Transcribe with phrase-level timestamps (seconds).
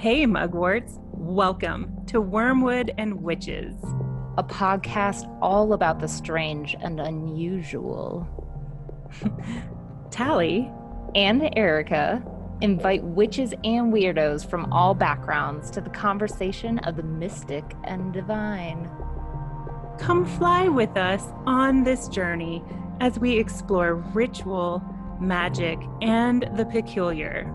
[0.00, 0.98] Hey, mugworts.
[1.12, 3.74] Welcome to Wormwood and Witches,
[4.38, 8.26] a podcast all about the strange and unusual.
[10.10, 10.72] Tally
[11.14, 12.22] and Erica
[12.62, 18.90] invite witches and weirdos from all backgrounds to the conversation of the mystic and divine.
[19.98, 22.64] Come fly with us on this journey
[23.00, 24.82] as we explore ritual,
[25.20, 27.54] magic, and the peculiar.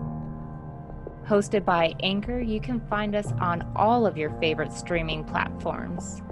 [1.26, 6.22] Hosted by Anchor, you can find us on all of your favorite streaming platforms.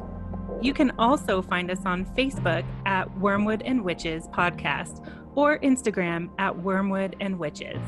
[0.63, 6.57] You can also find us on Facebook at Wormwood and Witches Podcast or Instagram at
[6.57, 7.83] Wormwood and Witches.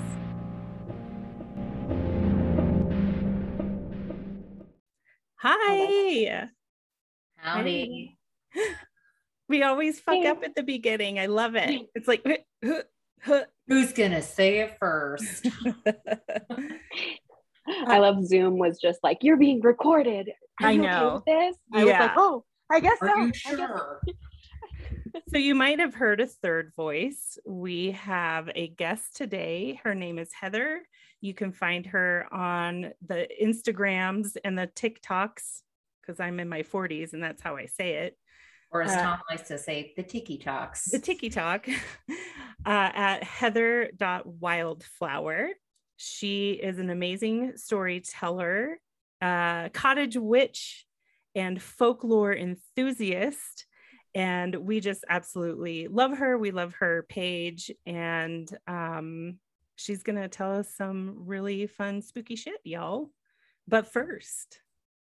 [5.37, 6.49] Hi.
[7.37, 8.19] Howdy.
[9.49, 10.27] We always fuck hey.
[10.27, 11.21] up at the beginning.
[11.21, 11.83] I love it.
[11.95, 12.27] It's like
[13.69, 15.49] Who's gonna say it first?
[17.87, 20.31] I love Zoom was just like, you're being recorded.
[20.63, 21.23] Are I know.
[21.29, 21.57] Okay this?
[21.73, 21.85] I yeah.
[21.85, 23.19] was like, oh, I guess Are so.
[23.19, 24.01] You sure?
[25.33, 27.39] so you might have heard a third voice.
[27.45, 29.81] We have a guest today.
[29.83, 30.83] Her name is Heather.
[31.21, 35.63] You can find her on the Instagrams and the TikToks
[36.01, 38.17] because I'm in my 40s and that's how I say it
[38.77, 40.85] or as uh, Tom likes to say, the tiki talks.
[40.85, 41.67] The tiki talk
[42.09, 42.13] uh,
[42.67, 45.49] at heather.wildflower.
[45.97, 48.79] She is an amazing storyteller,
[49.23, 50.85] uh, cottage witch,
[51.35, 53.67] and folklore enthusiast.
[54.15, 56.37] And we just absolutely love her.
[56.37, 57.71] We love her page.
[57.87, 59.39] And um,
[59.77, 63.09] she's going to tell us some really fun, spooky shit, y'all.
[63.67, 64.61] But first,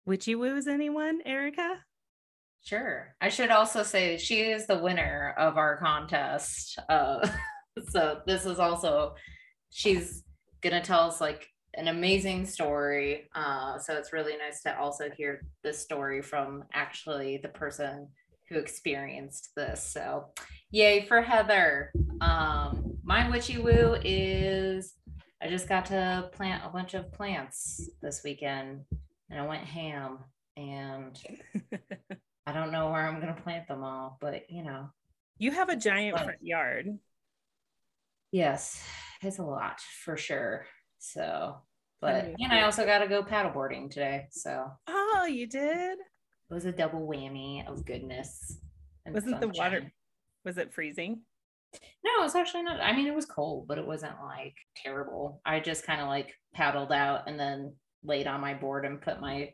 [0.06, 1.78] witchy woos anyone, Erica?
[2.62, 3.14] Sure.
[3.20, 6.78] I should also say she is the winner of our contest.
[6.88, 7.26] Uh,
[7.88, 9.14] so this is also
[9.70, 10.24] she's
[10.60, 13.28] gonna tell us like an amazing story.
[13.34, 18.08] Uh, so it's really nice to also hear the story from actually the person
[18.48, 19.82] who experienced this.
[19.82, 20.26] So
[20.70, 21.92] yay for Heather.
[22.20, 24.94] Um, my witchy woo is
[25.42, 28.84] I just got to plant a bunch of plants this weekend
[29.30, 30.18] and I went ham
[30.56, 31.18] and
[32.46, 34.90] I don't know where I'm going to plant them all, but you know.
[35.38, 36.98] You have a giant but, front yard.
[38.32, 38.82] Yes,
[39.22, 40.66] it's a lot for sure.
[40.98, 41.56] So,
[42.00, 44.26] but and I also got to go paddleboarding today.
[44.30, 44.66] So.
[44.86, 45.98] Oh, you did?
[45.98, 48.58] It was a double whammy of goodness.
[49.06, 49.40] Wasn't sunshine.
[49.40, 49.92] the water?
[50.44, 51.22] Was it freezing?
[52.04, 52.80] No, it was actually not.
[52.80, 55.40] I mean, it was cold, but it wasn't like terrible.
[55.44, 59.20] I just kind of like paddled out and then laid on my board and put
[59.20, 59.50] my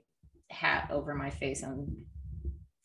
[0.51, 1.89] hat over my face and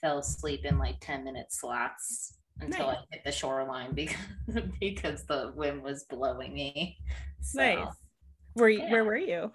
[0.01, 2.97] fell asleep in like 10 minute slots until nice.
[2.97, 4.17] I hit the shoreline because
[4.79, 6.97] because the wind was blowing me.
[7.41, 7.95] So, nice.
[8.53, 8.91] Where yeah.
[8.91, 9.51] where were you?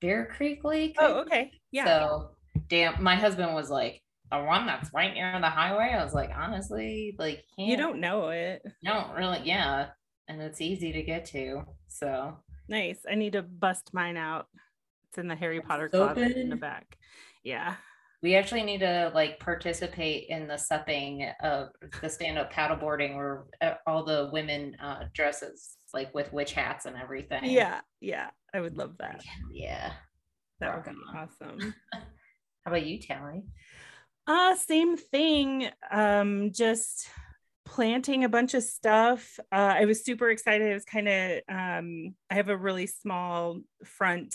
[0.00, 0.96] Bear Creek Lake.
[0.98, 1.50] Oh, okay.
[1.70, 1.84] Yeah.
[1.84, 2.30] So
[2.68, 5.92] damn my husband was like, the one that's right near the highway.
[5.92, 8.62] I was like, honestly, like you don't know it.
[8.84, 9.88] don't really, yeah.
[10.28, 11.62] And it's easy to get to.
[11.88, 12.36] So
[12.68, 12.98] nice.
[13.10, 14.46] I need to bust mine out.
[15.08, 16.98] It's in the Harry Potter closet in the back.
[17.42, 17.76] Yeah
[18.22, 21.68] we actually need to like participate in the supping of
[22.02, 26.96] the stand-up paddleboarding where uh, all the women uh, dresses like with witch hats and
[26.96, 27.44] everything.
[27.44, 29.22] Yeah, yeah, I would love that.
[29.52, 29.92] Yeah,
[30.60, 31.74] that would be awesome.
[31.92, 33.44] How about you, Tally?
[34.26, 35.70] Uh, same thing.
[35.90, 37.08] Um, just
[37.64, 39.38] planting a bunch of stuff.
[39.52, 40.66] Uh, I was super excited.
[40.66, 44.34] It was kind of um, I have a really small front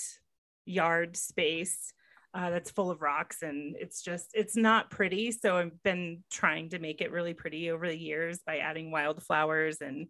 [0.66, 1.94] yard space
[2.34, 5.32] uh, that's full of rocks and it's just it's not pretty.
[5.32, 9.82] So i've been trying to make it really pretty over the years by adding wildflowers
[9.82, 10.08] and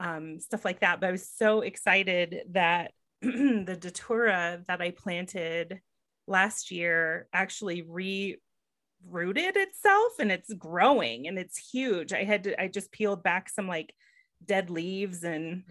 [0.00, 1.00] um, stuff like that.
[1.00, 2.92] But i was so excited that
[3.22, 5.80] the datura that i planted
[6.26, 12.12] last year actually re-rooted itself and it's growing and it's huge.
[12.12, 13.94] I had to i just peeled back some like
[14.44, 15.64] dead leaves and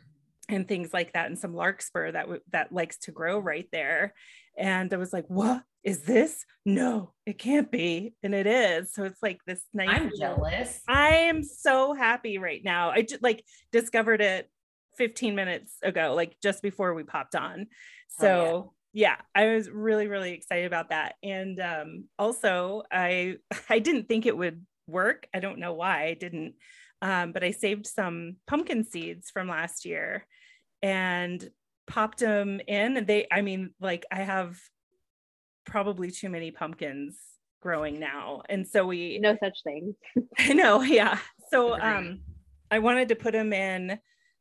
[0.49, 4.13] and things like that and some larkspur that w- that likes to grow right there
[4.57, 6.45] and i was like what is this?
[6.65, 8.13] No, it can't be.
[8.23, 8.93] And it is.
[8.93, 9.89] So it's like this nice.
[9.89, 10.79] I'm jealous.
[10.87, 12.91] I am so happy right now.
[12.91, 14.49] I just like discovered it
[14.97, 17.67] 15 minutes ago, like just before we popped on.
[18.07, 19.17] So yeah.
[19.35, 21.15] yeah, I was really, really excited about that.
[21.21, 23.37] And um, also I
[23.69, 25.27] I didn't think it would work.
[25.33, 26.53] I don't know why I didn't.
[27.03, 30.25] Um, but I saved some pumpkin seeds from last year
[30.81, 31.47] and
[31.85, 33.03] popped them in.
[33.05, 34.57] They, I mean, like I have
[35.65, 37.17] probably too many pumpkins
[37.61, 38.41] growing now.
[38.47, 39.95] And so we no such thing.
[40.39, 41.19] I know, yeah.
[41.49, 42.21] So um
[42.71, 43.99] I wanted to put them in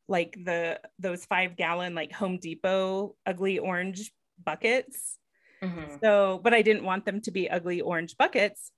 [0.09, 4.13] like the those five gallon like Home Depot ugly orange
[4.45, 5.19] buckets.
[5.63, 6.01] Mhm.
[6.01, 8.73] So, but I didn't want them to be ugly orange buckets.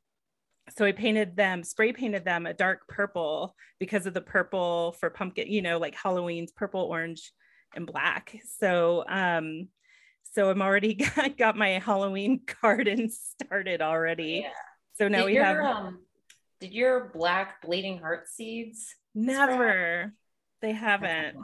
[0.76, 5.10] So I painted them, spray painted them a dark purple because of the purple for
[5.10, 7.32] pumpkin, you know, like Halloween's purple, orange,
[7.76, 8.36] and black.
[8.58, 9.68] So, um,
[10.32, 14.42] so I'm already got, got my Halloween garden started already.
[14.44, 14.50] Yeah.
[14.94, 15.98] So now did we your, have um,
[16.60, 18.94] did your black bleeding heart seeds?
[19.14, 20.12] never,
[20.60, 21.36] they haven't.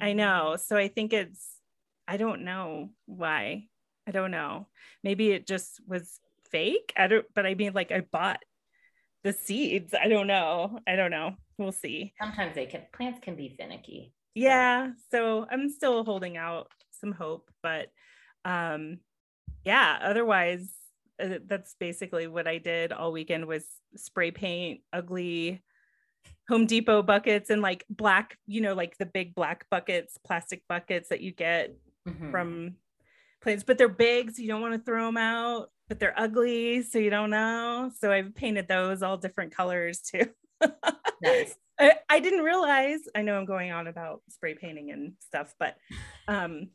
[0.00, 0.56] I know.
[0.62, 1.46] So I think it's,
[2.06, 3.66] I don't know why.
[4.06, 4.66] I don't know.
[5.04, 6.20] Maybe it just was
[6.50, 6.92] fake.
[6.96, 8.42] I don't, but I mean, like I bought
[9.24, 9.94] the seeds.
[9.94, 10.78] I don't know.
[10.86, 11.34] I don't know.
[11.58, 12.12] We'll see.
[12.20, 14.12] Sometimes they can plants can be finicky.
[14.34, 14.92] Yeah.
[15.10, 17.88] So I'm still holding out some hope, but
[18.44, 18.98] um,
[19.64, 20.72] yeah, otherwise,
[21.20, 23.66] uh, that's basically what I did all weekend was
[23.96, 25.62] spray paint ugly
[26.48, 31.08] Home Depot buckets and like black, you know, like the big black buckets, plastic buckets
[31.08, 31.74] that you get
[32.06, 32.30] Mhm.
[32.30, 32.76] from
[33.42, 36.82] places, but they're big, so you don't want to throw them out, but they're ugly,
[36.82, 37.90] so you don't know.
[37.98, 40.26] So I've painted those all different colors too.
[41.22, 41.54] Nice.
[41.80, 45.76] I, I didn't realize, I know I'm going on about spray painting and stuff, but
[46.26, 46.70] um,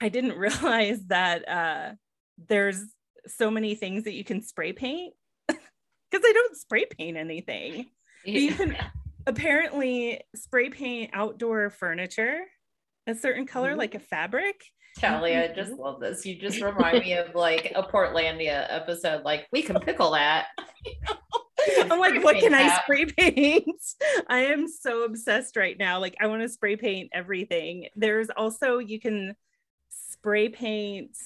[0.00, 1.92] I didn't realize that uh,
[2.48, 2.82] there's
[3.26, 5.14] so many things that you can spray paint
[5.48, 5.60] because
[6.14, 7.86] I don't spray paint anything.
[8.24, 8.76] You can
[9.26, 12.40] apparently spray paint outdoor furniture
[13.06, 13.76] a certain color, Ooh.
[13.76, 14.62] like a fabric.
[14.98, 15.80] Kelly, I just mm-hmm.
[15.80, 16.24] love this.
[16.26, 19.24] You just remind me of like a Portlandia episode.
[19.24, 20.46] Like we can pickle that.
[21.90, 23.80] I'm like, what can I spray paint?
[24.28, 26.00] I am so obsessed right now.
[26.00, 27.88] Like, I want to spray paint everything.
[27.96, 29.36] There's also, you can
[29.90, 31.16] spray paint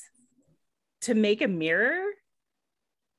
[1.02, 2.02] to make a mirror.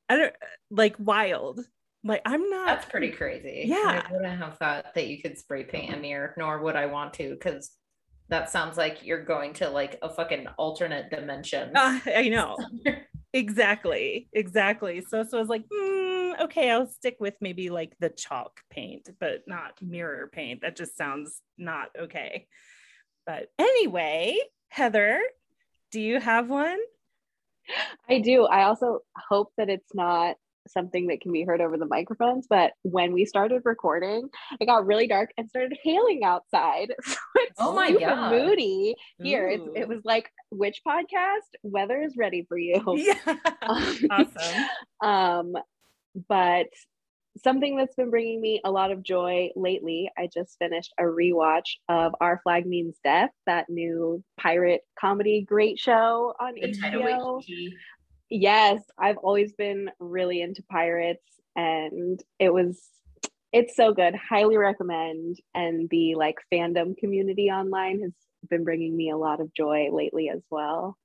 [0.09, 0.33] I don't
[0.69, 1.61] like wild.
[2.03, 2.67] Like, I'm not.
[2.67, 3.63] That's pretty crazy.
[3.65, 4.03] Yeah.
[4.07, 7.13] I wouldn't have thought that you could spray paint a mirror, nor would I want
[7.15, 7.71] to, because
[8.29, 11.71] that sounds like you're going to like a fucking alternate dimension.
[11.75, 12.57] Uh, I know.
[13.33, 14.27] exactly.
[14.33, 15.01] Exactly.
[15.01, 19.09] So, so I was like, mm, okay, I'll stick with maybe like the chalk paint,
[19.19, 20.61] but not mirror paint.
[20.61, 22.47] That just sounds not okay.
[23.25, 24.37] But anyway,
[24.69, 25.21] Heather,
[25.91, 26.79] do you have one?
[28.09, 28.45] I do.
[28.45, 28.99] I also
[29.29, 30.35] hope that it's not
[30.67, 34.29] something that can be heard over the microphones, but when we started recording,
[34.59, 36.93] it got really dark and started hailing outside.
[37.05, 38.31] So it's Oh my super God.
[38.31, 39.47] moody here.
[39.49, 41.47] It's, it was like, which podcast?
[41.63, 42.81] Weather is ready for you.
[42.97, 43.35] Yeah.
[44.09, 44.65] awesome.
[45.03, 45.53] um,
[46.29, 46.67] but
[47.43, 51.75] something that's been bringing me a lot of joy lately, I just finished a rewatch
[51.89, 57.43] of Our Flag Means Death, that new pirate comedy great show on The HBO.
[58.29, 61.23] Yes, I've always been really into pirates
[61.55, 62.81] and it was
[63.51, 64.15] it's so good.
[64.15, 68.11] Highly recommend and the like fandom community online has
[68.49, 70.97] been bringing me a lot of joy lately as well.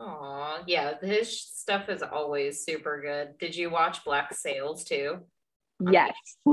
[0.00, 3.38] Aw, yeah, his stuff is always super good.
[3.38, 5.18] Did you watch Black Sails too?
[5.80, 6.14] Yes.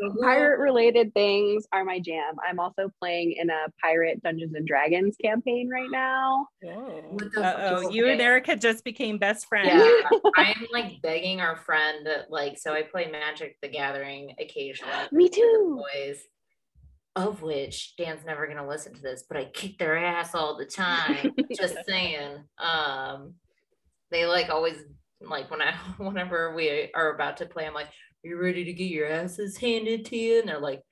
[0.00, 0.20] Mhm.
[0.22, 2.34] pirate related things are my jam.
[2.46, 6.48] I'm also playing in a pirate Dungeons and Dragons campaign right now.
[6.60, 9.68] What the oh, you and Erica just became best friends.
[9.68, 14.92] Yeah, I'm like begging our friend, that like, so I play Magic the Gathering occasionally.
[15.12, 15.82] Me too.
[15.94, 16.18] Boys,
[17.14, 20.66] of which Dan's never gonna listen to this, but I kick their ass all the
[20.66, 21.32] time.
[21.56, 22.44] Just saying.
[22.58, 23.34] Um,
[24.10, 24.84] they like always
[25.20, 27.90] like when I whenever we are about to play, I'm like, "Are
[28.22, 30.82] you ready to get your asses handed to you?" And they're like,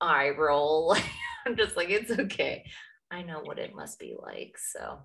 [0.00, 0.96] "I roll."
[1.46, 2.64] I'm just like, "It's okay.
[3.10, 5.00] I know what it must be like." So,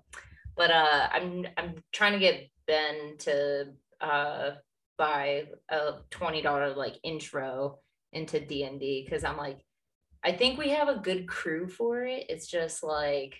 [0.56, 4.52] but uh, I'm I'm trying to get Ben to uh
[4.98, 7.78] buy a twenty dollar like intro
[8.12, 9.60] into D and D because I'm like,
[10.24, 12.26] I think we have a good crew for it.
[12.28, 13.36] It's just like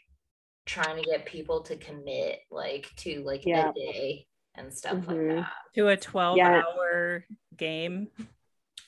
[0.67, 3.71] trying to get people to commit like to like Yeah.
[3.71, 5.07] a day and stuff Mhm.
[5.07, 5.53] like that.
[5.75, 6.63] To a 12 Yeah.
[6.63, 7.27] hour
[7.61, 8.09] game.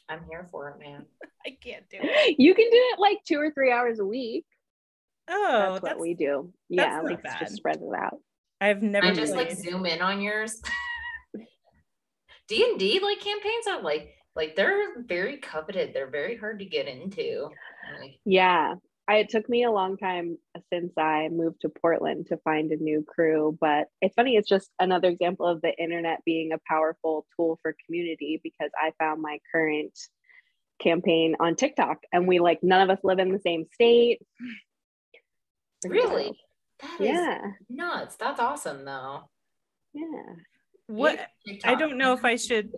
[0.08, 1.06] I'm here for it, man.
[1.46, 2.36] I can't do it.
[2.38, 4.44] You can do it like two or three hours a week.
[5.28, 6.52] Oh, that's, what we do.
[6.68, 7.38] Yeah, not like bad.
[7.38, 8.18] just spread it out.
[8.60, 10.60] I've never I just like zoom in on yours.
[12.48, 15.92] D and D like campaigns are like like they're very coveted.
[15.94, 17.48] They're very hard to get into.
[18.00, 18.74] Like, Yeah.
[19.12, 20.38] I, it took me a long time
[20.72, 24.36] since I moved to Portland to find a new crew, but it's funny.
[24.36, 28.92] It's just another example of the internet being a powerful tool for community because I
[28.98, 29.92] found my current
[30.80, 34.22] campaign on TikTok and we like none of us live in the same state.
[35.86, 36.22] Really?
[36.24, 36.36] wild.
[36.80, 37.38] That is Yeah.
[37.68, 38.16] nuts.
[38.16, 39.28] That's awesome though.
[39.92, 40.36] Yeah.
[40.86, 41.28] What
[41.64, 42.72] I don't know if I should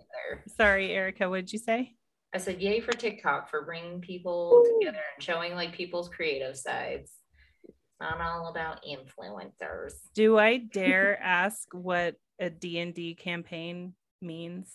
[0.57, 1.95] sorry, Erica, what did you say?
[2.35, 7.13] I said yay for TikTok for bringing people together and showing like people's creative sides.
[7.63, 9.93] It's not all about influencers.
[10.13, 14.67] Do I dare ask what a D&D campaign means?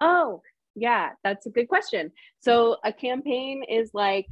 [0.00, 0.40] Oh,
[0.74, 2.10] yeah, that's a good question.
[2.40, 4.28] So a campaign is like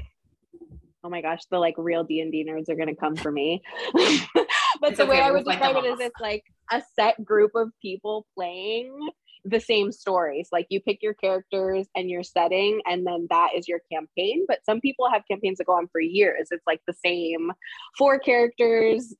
[1.03, 3.63] oh my gosh, the like real D&D nerds are going to come for me.
[3.93, 7.71] but It's the way I would describe it is it's like a set group of
[7.81, 9.09] people playing
[9.45, 10.49] the same stories.
[10.53, 14.45] Like you pick your characters and your setting, and then that is your campaign.
[14.49, 16.49] But some people have campaigns that go on for years.
[16.51, 17.51] It's like the same
[17.97, 19.15] four characters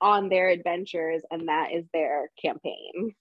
[0.00, 3.14] on their adventures, and that is their campaign.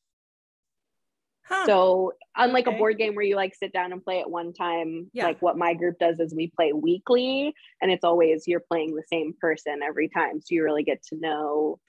[1.47, 1.65] Huh.
[1.67, 2.75] So unlike Okay.
[2.75, 5.25] a board game where you like sit down and play at one time, Yeah.
[5.25, 9.03] like what my group does is we play weekly and it's always you're playing the
[9.11, 10.41] same person every time.
[10.41, 11.79] So you really get to know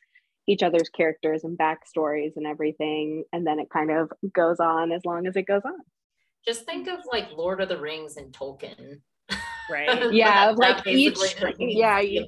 [0.49, 3.25] each other's characters and backstories and everything.
[3.33, 5.79] And then it kind of goes on as long as it goes on.
[6.47, 9.01] Just think of like Lord of the Rings and Tolkien.
[9.71, 10.13] right.
[10.13, 12.27] Yeah, That like basically each- means yeah, you-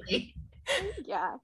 [1.05, 1.35] Yeah.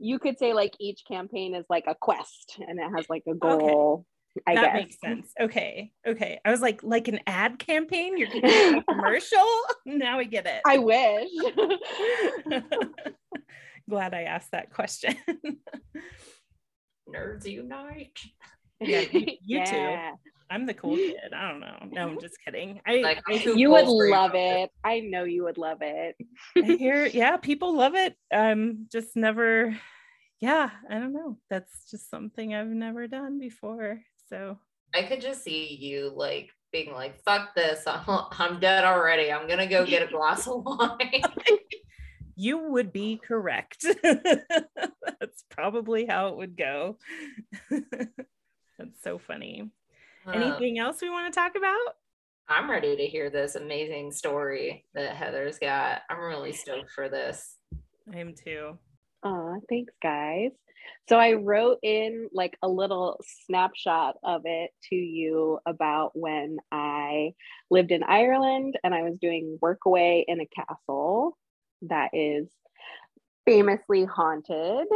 [0.00, 3.34] You could say like each campaign is like a quest and it has like a
[3.34, 4.04] goal.
[4.48, 4.74] I that guess.
[4.74, 5.32] makes sense.
[5.40, 5.92] Okay.
[6.04, 6.40] Okay.
[6.44, 8.18] I was like, like an ad campaign?
[8.18, 9.46] You're getting a commercial?
[9.86, 10.60] Now we get it.
[10.66, 11.28] I wish.
[13.88, 15.16] Glad I asked that question.
[17.08, 18.18] Nerds unite.
[18.80, 19.58] Yeah, you, you.
[19.58, 20.12] Yeah.
[20.50, 21.16] I'm the cool kid.
[21.34, 21.76] I don't know.
[21.90, 22.80] No, I'm just kidding.
[22.86, 24.70] I, Like, I, You would love it.
[24.84, 26.16] I know you would love it.
[26.56, 28.14] I hear, yeah, people love it.
[28.32, 29.76] I'm just never,
[30.40, 31.38] yeah, I don't know.
[31.50, 34.00] That's just something I've never done before.
[34.28, 34.58] So
[34.94, 37.84] I could just see you like being like, fuck this.
[37.86, 39.32] I'm, I'm dead already.
[39.32, 41.22] I'm going to go get a glass of wine.
[42.36, 43.84] You would be correct.
[44.02, 46.98] That's probably how it would go.
[47.70, 49.70] That's so funny.
[50.26, 51.94] Uh, Anything else we want to talk about?
[52.48, 56.02] I'm ready to hear this amazing story that Heather's got.
[56.10, 57.56] I'm really stoked for this.
[58.12, 58.78] I am too.
[59.22, 60.50] Aw, thanks, guys.
[61.08, 67.32] So I wrote in like a little snapshot of it to you about when I
[67.70, 71.38] lived in Ireland and I was doing work away in a castle
[71.88, 72.48] that is
[73.46, 74.86] famously haunted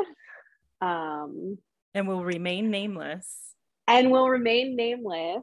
[0.81, 1.59] um,
[1.95, 3.55] And will remain nameless.
[3.87, 5.43] and will remain nameless.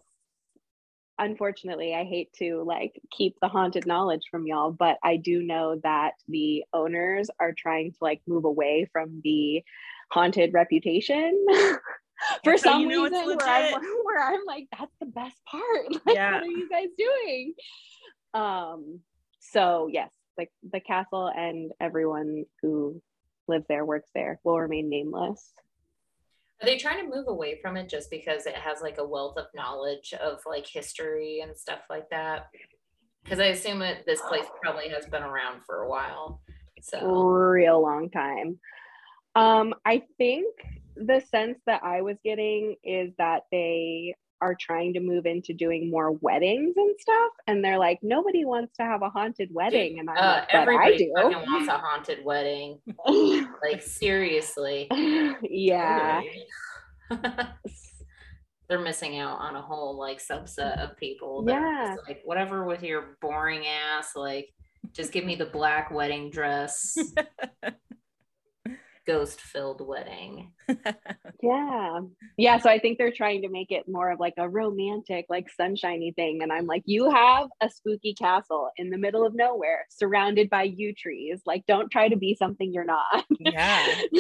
[1.18, 5.80] Unfortunately, I hate to like keep the haunted knowledge from y'all, but I do know
[5.84, 9.64] that the owners are trying to like move away from the
[10.12, 11.46] haunted reputation.
[12.44, 13.74] For how some you know reason, where I'm,
[14.06, 15.62] where I'm like, that's the best part.
[16.06, 16.34] Like, Yeah.
[16.34, 17.54] what are you guys doing?
[18.34, 19.00] Um,
[19.40, 23.02] so yes, the the castle and everyone who
[23.48, 25.54] lives there, works there, will remain nameless.
[26.62, 29.38] Are they trying to move away from it just because it has like a wealth
[29.38, 32.48] of knowledge of like history and stuff like that?
[33.24, 36.42] Because I assume it, this place probably has been around for a while.
[36.82, 38.60] So real long time.
[39.36, 40.46] Um, I think
[40.96, 45.90] the sense that I was getting is that they are trying to move into doing
[45.90, 50.10] more weddings and stuff, and they're like, nobody wants to have a haunted wedding, and
[50.10, 51.52] I'm uh, like, but I everybody fucking do.
[51.52, 52.80] wants a haunted wedding.
[53.64, 54.88] Like seriously.
[55.44, 56.22] yeah.
[58.68, 61.44] They're missing out on a whole like subset of people.
[61.44, 61.94] that Yeah.
[61.96, 64.50] just, like whatever with your boring ass, like
[64.94, 66.96] just give me the black wedding dress,
[69.06, 70.52] ghost filled wedding.
[71.44, 72.00] Yeah.
[72.38, 72.58] Yeah.
[72.58, 76.12] So I think they're trying to make it more of like a romantic, like sunshiny
[76.16, 76.42] thing.
[76.42, 80.64] And I'm like, you have a spooky castle in the middle of nowhere surrounded by
[80.64, 81.42] yew trees.
[81.46, 83.26] Like, don't try to be something you're not.
[83.40, 83.86] yeah.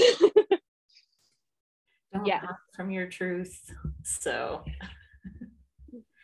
[2.13, 2.39] Don't Yeah.
[2.41, 3.71] hide from your truth.
[4.03, 4.63] So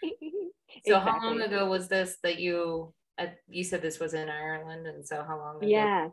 [0.85, 4.85] so how long ago was this that you uh, you said this was in Ireland
[4.87, 5.67] and so how long ago?
[5.67, 6.09] Yeah.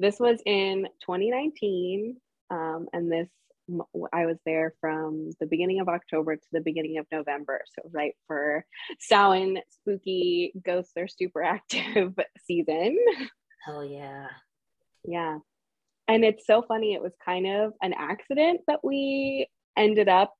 [0.00, 2.16] This was in 2019.
[2.50, 3.28] Um, and this,
[4.14, 7.60] I was there from the beginning of October to the beginning of November.
[7.74, 8.64] So, right for
[8.98, 12.14] Samhain spooky ghosts are super active
[12.46, 12.98] season.
[13.64, 14.28] Hell yeah.
[15.04, 15.38] Yeah.
[16.08, 16.94] And it's so funny.
[16.94, 20.32] It was kind of an accident that we ended up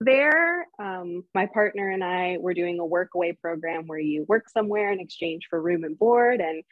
[0.00, 0.66] there.
[0.78, 5.00] Um, my partner and I were doing a workaway program where you work somewhere in
[5.00, 6.40] exchange for room and board.
[6.40, 6.62] And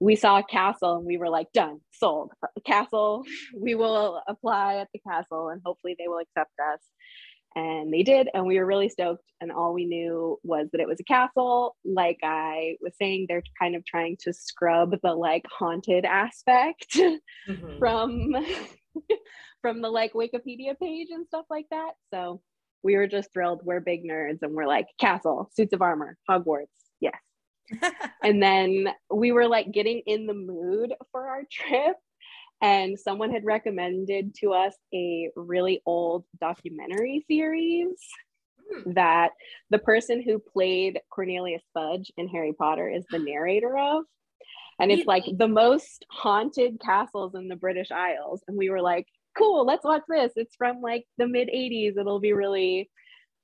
[0.00, 2.32] we saw a castle and we were like, done, sold.
[2.64, 3.24] Castle,
[3.58, 6.80] we will apply at the castle and hopefully they will accept us.
[7.56, 8.28] And they did.
[8.32, 9.24] And we were really stoked.
[9.40, 11.74] And all we knew was that it was a castle.
[11.84, 17.18] Like I was saying, they're kind of trying to scrub the like haunted aspect Mhm.
[17.80, 18.34] from
[19.62, 21.92] from the like Wikipedia page and stuff like that.
[22.14, 22.40] So
[22.84, 23.62] we were just thrilled.
[23.64, 26.66] We're big nerds and we're like castle, suits of armor, Hogwarts.
[27.00, 27.14] Yes.
[28.22, 31.96] And then we were like getting in the mood for our trip
[32.60, 37.96] and someone had recommended to us a really old documentary series
[38.70, 38.92] Hmm.
[38.92, 39.30] that
[39.70, 44.04] the person who played Cornelius Fudge in Harry Potter is the narrator of.
[44.80, 48.42] And it's like the most haunted castles in the British Isles.
[48.46, 49.06] And we were like,
[49.36, 50.32] cool, let's watch this.
[50.36, 51.98] It's from like the mid 80s.
[51.98, 52.88] It'll be really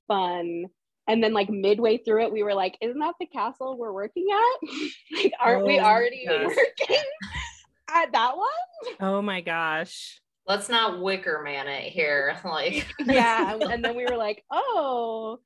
[0.07, 0.65] fun.
[1.07, 4.25] And then, like, midway through it, we were like, isn't that the castle we're working
[4.31, 4.69] at?
[5.23, 6.45] like, aren't we Oh my already gosh.
[6.45, 7.03] working
[7.93, 8.95] at that one?
[8.99, 10.19] Oh my gosh.
[10.47, 12.37] Let's not wicker man it here.
[12.45, 15.39] Like yeah and- and then we were like oh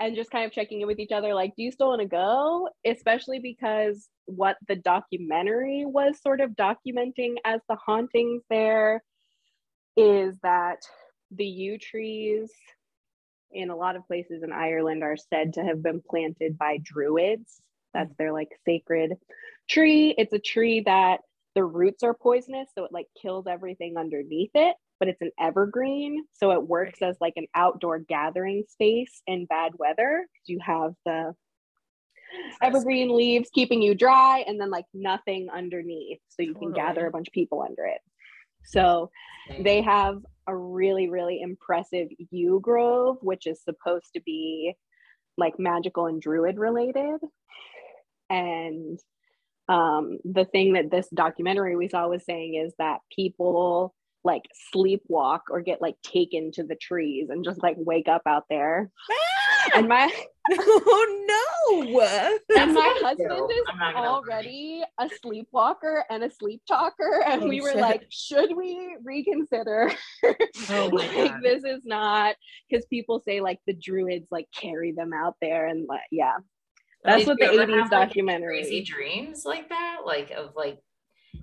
[0.00, 2.06] and just kind of checking in with each other like do you still want to
[2.06, 9.02] go especially because what the documentary was sort of documenting as the hauntings there
[9.96, 10.78] is that
[11.32, 12.52] the yew trees
[13.52, 17.60] in a lot of places in Ireland are said to have been planted by druids.
[17.94, 19.14] That's their like sacred
[19.68, 20.14] tree.
[20.16, 21.20] It's a tree that
[21.54, 26.24] the roots are poisonous so it like kills everything underneath it but it's an evergreen
[26.32, 30.26] so it works as like an outdoor gathering space in bad weather.
[30.46, 31.34] You have the
[32.62, 37.10] evergreen leaves keeping you dry and then like nothing underneath so you can gather a
[37.10, 38.00] bunch of people under it.
[38.64, 39.10] So
[39.60, 44.74] they have a really really impressive yew grove which is supposed to be
[45.38, 47.20] like magical and druid related.
[48.28, 48.98] And
[49.68, 53.94] um, the thing that this documentary we saw was saying is that people
[54.24, 54.42] like
[54.74, 58.90] sleepwalk or get like taken to the trees and just like wake up out there
[59.10, 59.70] ah!
[59.76, 60.10] and my
[60.52, 62.00] oh no.
[62.56, 64.12] and my husband is I'm not gonna lie.
[64.12, 67.80] already a sleepwalker and a sleep talker and Oh, we were shit.
[67.80, 69.90] like should we reconsider
[70.70, 71.40] Oh my like God.
[71.42, 72.34] this is not
[72.68, 76.34] because people say like the druids like carry them out there and like yeah
[77.04, 80.32] that's Did what the you ever 80s have, like, documentary Crazy dreams like that, like
[80.32, 80.78] of like.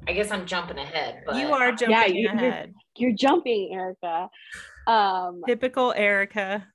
[0.08, 2.74] I guess I'm jumping ahead, but you are jumping Yeah, you- you're- ahead.
[2.98, 4.30] you're jumping erica
[4.88, 6.68] um Typical Erica.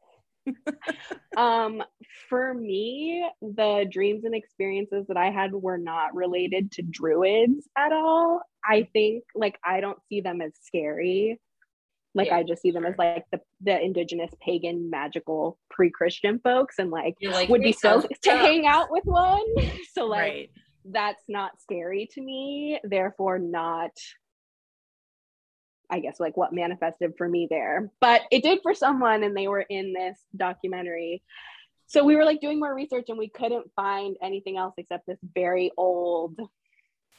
[1.37, 1.83] um
[2.29, 7.93] for me the dreams and experiences that i had were not related to druids at
[7.93, 11.39] all i think like i don't see them as scary
[12.15, 16.79] like Yeah, i just see them as like the, the indigenous pagan magical pre-christian folks
[16.79, 19.45] and like like would be "Hey, so sounds to hang out with one
[19.95, 20.51] so like right.
[20.93, 23.93] That's not scary to me therefore not
[25.91, 27.91] i guess like what manifested for me there.
[28.01, 31.23] But it did for someone and they were in this documentary.
[31.87, 35.19] So we were like doing more research and we couldn't find anything else except this
[35.35, 36.39] very old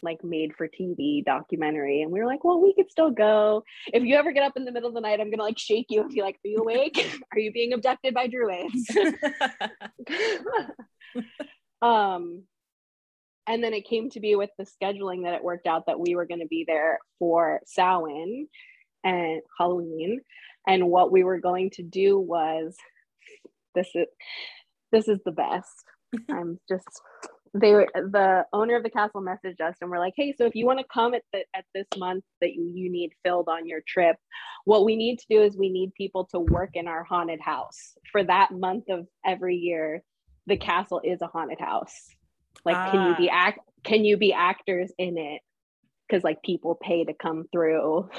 [0.04, 2.02] like made for tv documentary.
[2.02, 3.64] And we were like well we could still go.
[3.88, 5.88] If you ever get up in the middle of the night i'm gonna like shake
[5.90, 7.22] you and be like are you awake?
[7.34, 8.90] Are you being abducted by druids?
[11.84, 12.44] Um
[13.48, 16.16] and then it came to be with the scheduling that it worked out that we
[16.16, 18.48] were going to be there for Samhain
[19.04, 20.22] and Halloween.
[20.68, 22.76] And what we were going to do was
[23.74, 24.08] this is
[24.92, 25.84] this is the best.
[26.30, 26.88] I'm just
[27.54, 30.56] they were the owner of the castle messaged us and we're like hey so if
[30.56, 33.68] you want to come at the at this month that you, you need filled on
[33.68, 34.16] your trip
[34.64, 37.94] what we need to do is we need people to work in our haunted house.
[38.12, 40.02] For that month of every year
[40.48, 42.08] the castle is a haunted house
[42.66, 43.36] like can you be ah.
[43.48, 45.42] act can you be actors in it
[46.08, 48.10] because like people pay to come through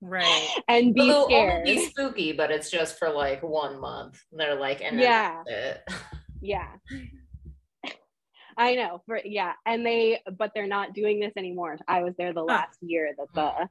[0.00, 0.48] right.
[0.68, 4.20] and be It'll scared only be spooky, but it's just for like one month.
[4.32, 5.42] They're like, and Yeah.
[5.46, 5.82] it.
[6.42, 6.66] yeah
[8.58, 12.32] i know for yeah and they but they're not doing this anymore i was there
[12.32, 13.68] the last year that the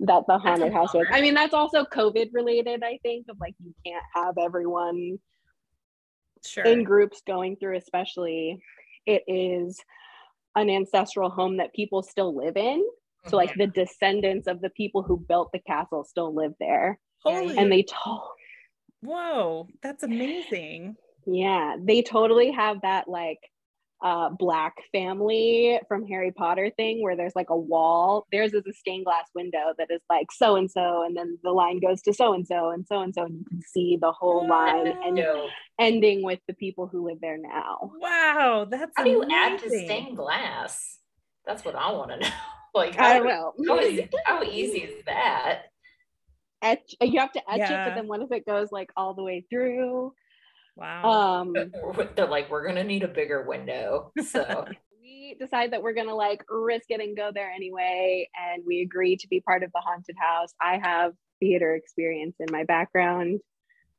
[0.00, 3.54] that the haunted house was i mean that's also covid related i think of like
[3.62, 5.18] you can't have everyone
[6.44, 6.64] Sure.
[6.64, 8.60] in groups going through especially
[9.06, 9.80] it is
[10.56, 12.84] an ancestral home that people still live in.
[13.24, 13.36] So mm-hmm.
[13.36, 16.98] like the descendants of the people who built the castle still live there.
[17.22, 18.22] Holy and they told
[19.02, 20.96] whoa, that's amazing.
[21.26, 23.38] yeah they totally have that like
[24.02, 28.72] uh black family from harry potter thing where there's like a wall theirs is a
[28.72, 32.12] stained glass window that is like so and so and then the line goes to
[32.12, 35.18] so and so and so and so and you can see the whole line and
[35.80, 39.68] ending with the people who live there now Wow, that's How do you add to
[39.68, 40.98] stained glass?
[41.46, 42.28] That's what I want to know.
[42.74, 45.62] Like, i how, don't know how, is, how easy is that?
[46.60, 47.88] etch you have to etch it Yeah.
[47.88, 50.12] but then what if it goes like all the way through
[50.76, 51.42] Wow.
[51.42, 51.52] um
[52.14, 54.12] They're like, we're gonna need a bigger window.
[54.22, 54.66] So
[55.00, 59.16] we decide that we're gonna like risk it and go there anyway and we agree
[59.16, 63.40] to be part of the haunted house i have theater experience in my background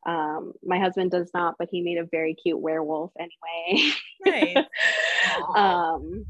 [0.06, 3.92] um my husband does not but he made a very cute werewolf anyway
[4.26, 4.66] nice.
[5.56, 6.26] Um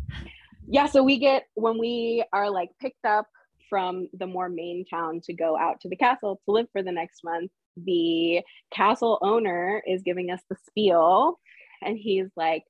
[0.68, 3.28] yeah so we get when we are like picked up
[3.70, 6.92] from the more main town to go out to the castle to live for the
[6.92, 7.52] next month,
[7.86, 11.40] the castle owner is giving us the spiel
[11.82, 12.64] and he's like,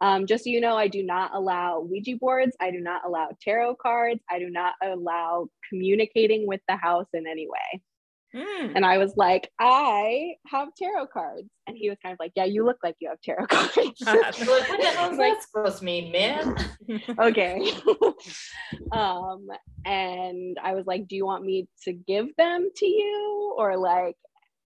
[0.00, 2.56] um, just so you know, I do not allow Ouija boards.
[2.60, 4.20] I do not allow tarot cards.
[4.30, 7.82] I do not allow communicating with the house in any way.
[8.34, 8.72] Mm.
[8.74, 11.48] And I was like, I have tarot cards.
[11.68, 13.76] And he was kind of like, Yeah, you look like you have tarot cards.
[14.04, 16.56] like, what the hell is that supposed to mean, man?
[17.20, 17.72] okay.
[18.92, 19.46] um,
[19.84, 23.54] and I was like, Do you want me to give them to you?
[23.56, 24.16] Or like,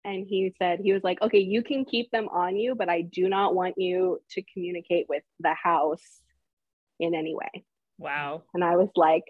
[0.04, 3.02] and he said, he was like, Okay, you can keep them on you, but I
[3.02, 6.20] do not want you to communicate with the house
[7.00, 7.64] in any way.
[7.98, 8.42] Wow.
[8.52, 9.24] And I was like,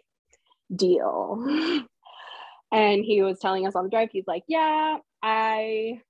[0.75, 1.85] Deal.
[2.73, 6.01] And he was telling us on the drive, he's like, Yeah, I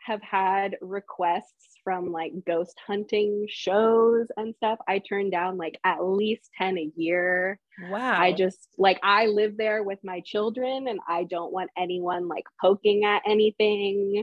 [0.00, 4.78] have had requests from like ghost hunting shows and stuff.
[4.86, 7.58] I turn down like at least 10 a year.
[7.88, 8.20] Wow.
[8.20, 12.44] I just like I live there with my children and I don't want anyone like
[12.60, 14.22] poking at anything.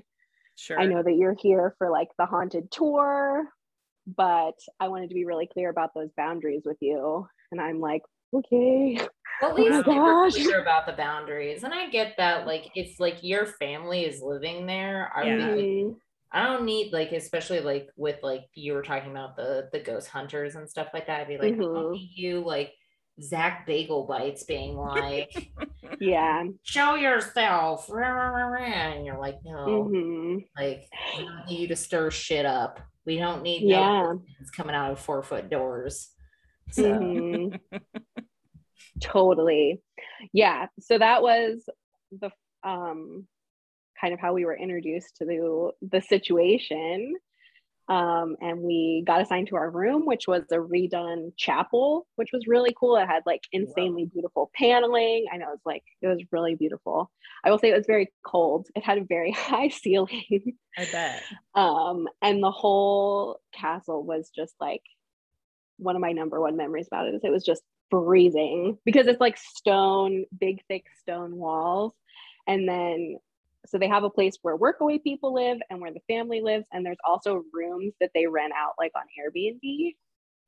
[0.56, 0.80] Sure.
[0.80, 3.46] I know that you're here for like the haunted tour,
[4.16, 7.26] but I wanted to be really clear about those boundaries with you.
[7.52, 9.00] And I'm like, okay.
[9.42, 11.64] Well, at oh least oh clear about the boundaries.
[11.64, 15.48] And I get that, like, if like your family is living there, Are yeah.
[15.48, 15.96] like,
[16.32, 20.08] I don't need like, especially like with like you were talking about the the ghost
[20.08, 21.22] hunters and stuff like that.
[21.22, 21.96] I'd be like, mm-hmm.
[22.14, 22.74] you like
[23.22, 25.52] Zach Bagel Bites being like,
[26.00, 30.38] yeah, show yourself, and you're like, no, mm-hmm.
[30.58, 32.80] like, we don't need you to stir shit up.
[33.06, 34.24] We don't need yeah no
[34.56, 36.10] coming out of four foot doors.
[36.72, 36.84] So.
[36.84, 37.78] Mm-hmm.
[39.00, 39.82] totally.
[40.34, 40.68] Yeah.
[40.80, 41.68] So that was
[42.12, 42.32] the
[42.64, 43.28] um,
[44.06, 47.16] kind of how we were introduced to the the situation.
[47.88, 52.48] Um, and we got assigned to our room, which was a redone chapel, which was
[52.48, 52.98] really cool.
[52.98, 54.10] It had like insanely wow.
[54.14, 55.26] beautiful paneling.
[55.32, 57.12] I know it was like it was really beautiful.
[57.44, 58.68] I will say it was very cold.
[58.76, 60.54] It had a very high ceiling.
[60.78, 61.24] I bet.
[61.56, 64.84] Um, and the whole castle was just like
[65.78, 69.22] one of my number one memories about it is it was just freezing because it's
[69.22, 71.94] like stone, big thick stone walls.
[72.48, 73.18] And then
[73.68, 76.86] so they have a place where workaway people live and where the family lives and
[76.86, 79.96] there's also rooms that they rent out like on Airbnb.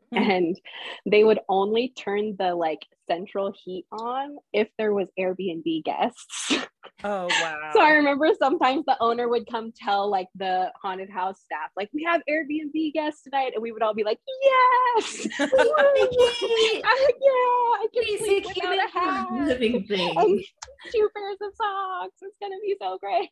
[0.13, 0.31] Mm-hmm.
[0.31, 0.61] And
[1.05, 6.55] they would only turn the like central heat on if there was Airbnb guests.
[7.03, 7.71] Oh wow.
[7.73, 11.89] so I remember sometimes the owner would come tell like the haunted house staff, like,
[11.93, 17.85] we have Airbnb guests tonight, and we would all be like, Yes, I, yeah, I
[17.93, 19.31] can Please sleep without a hat.
[19.31, 20.43] Living thing.
[20.91, 22.15] two pairs of socks.
[22.21, 23.29] It's gonna be so great.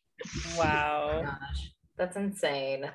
[0.60, 1.10] Wow.
[1.14, 2.92] Oh gosh, that's insane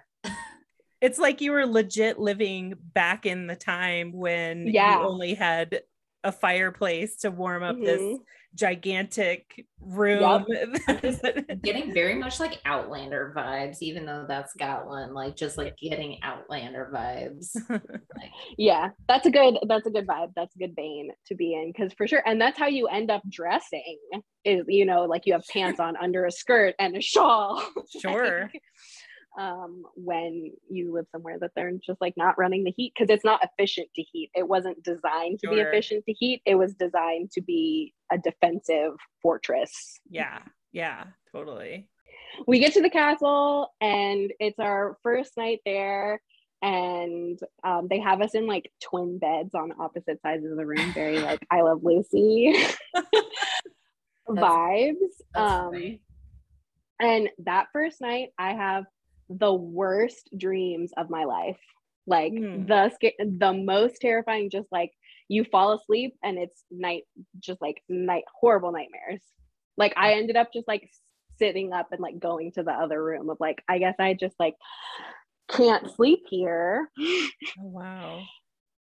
[1.00, 4.98] it's like you were legit living back in the time when yeah.
[4.98, 5.82] you only had
[6.22, 7.84] a fireplace to warm up mm-hmm.
[7.84, 8.18] this
[8.54, 10.44] gigantic room.
[10.48, 11.62] Yep.
[11.62, 16.90] getting very much like Outlander vibes, even though that's Scotland, like just like getting Outlander
[16.92, 17.56] vibes.
[17.70, 20.32] like, yeah, that's a good that's a good vibe.
[20.36, 23.10] That's a good vein to be in because for sure, and that's how you end
[23.10, 23.98] up dressing.
[24.44, 27.62] Is you know like you have pants on under a skirt and a shawl.
[28.00, 28.42] Sure.
[28.52, 28.62] like,
[29.40, 33.24] um, when you live somewhere that they're just like not running the heat because it's
[33.24, 34.30] not efficient to heat.
[34.34, 35.54] It wasn't designed to sure.
[35.54, 36.42] be efficient to heat.
[36.44, 39.98] It was designed to be a defensive fortress.
[40.10, 40.40] Yeah,
[40.72, 41.88] yeah, totally.
[42.46, 46.20] We get to the castle and it's our first night there.
[46.60, 50.92] And um, they have us in like twin beds on opposite sides of the room,
[50.92, 52.54] very like I Love Lucy
[54.28, 54.96] vibes.
[55.32, 55.98] That's um,
[57.00, 58.84] and that first night, I have
[59.30, 61.60] the worst dreams of my life.
[62.06, 62.66] Like mm.
[62.66, 64.90] the the most terrifying just like
[65.28, 67.04] you fall asleep and it's night
[67.38, 69.22] just like night horrible nightmares.
[69.76, 70.90] Like I ended up just like
[71.38, 74.34] sitting up and like going to the other room of like I guess I just
[74.38, 74.56] like
[75.48, 76.90] can't sleep here.
[77.58, 78.22] Oh, wow.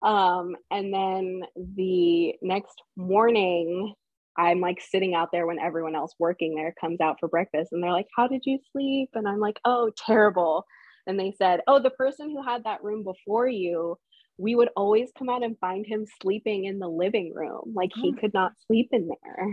[0.01, 3.93] Um and then the next morning
[4.37, 7.83] I'm like sitting out there when everyone else working there comes out for breakfast and
[7.83, 9.09] they're like, How did you sleep?
[9.13, 10.65] And I'm like, Oh, terrible.
[11.07, 13.97] And they said, Oh, the person who had that room before you,
[14.37, 17.73] we would always come out and find him sleeping in the living room.
[17.75, 18.19] Like he oh.
[18.19, 19.49] could not sleep in there.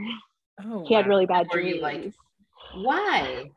[0.65, 1.03] Oh, he wow.
[1.03, 1.83] had really bad dreams.
[1.83, 2.13] Like,
[2.75, 3.51] why?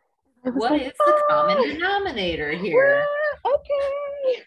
[0.44, 3.06] What like, is the common oh, denominator here?
[3.46, 4.44] okay.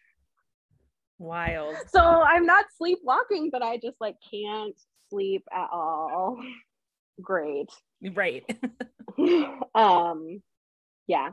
[1.19, 1.77] Wild.
[1.89, 4.75] So I'm not sleepwalking, but I just like can't
[5.13, 6.41] sleep at all
[7.23, 7.69] great.
[8.15, 8.45] Right.
[9.75, 10.43] um,
[11.07, 11.31] yeah.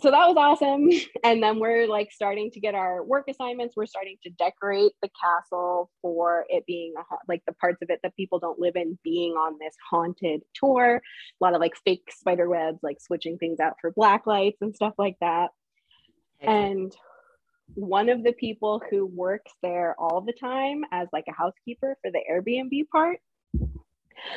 [0.00, 0.88] so that was awesome.
[1.24, 3.74] And then we're like starting to get our work assignments.
[3.76, 8.00] We're starting to decorate the castle for it being a, like the parts of it
[8.02, 10.96] that people don't live in being on this haunted tour.
[10.96, 14.74] A lot of like fake spider webs, like switching things out for black lights and
[14.74, 15.50] stuff like that.
[16.40, 16.94] And
[17.74, 22.10] one of the people who works there all the time as like a housekeeper for
[22.10, 23.18] the Airbnb part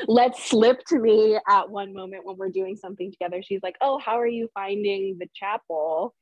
[0.08, 3.42] let slip to me at one moment when we're doing something together.
[3.42, 6.14] She's like, Oh, how are you finding the chapel?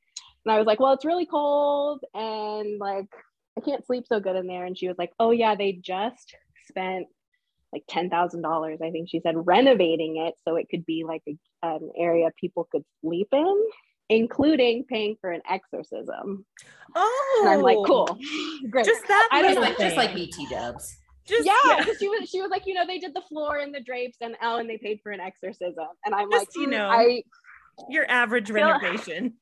[0.44, 3.08] And I was like, Well, it's really cold and like
[3.56, 4.64] I can't sleep so good in there.
[4.64, 6.34] And she was like, Oh, yeah, they just
[6.68, 7.06] spent
[7.72, 11.90] like $10,000, I think she said, renovating it so it could be like a, an
[11.98, 13.66] area people could sleep in,
[14.08, 16.44] including paying for an exorcism.
[16.94, 18.06] Oh, And I'm like, Cool,
[18.70, 18.86] great.
[18.86, 19.28] Just that.
[19.32, 20.14] I don't Just like, just like.
[20.14, 20.96] BT dubs.
[21.26, 23.74] Just yeah, because she was she was like, you know, they did the floor and
[23.74, 25.86] the drapes and oh, and they paid for an exorcism.
[26.06, 27.22] And I'm Just, like, you "Mm, know, I
[27.90, 29.34] your average feel- renovation.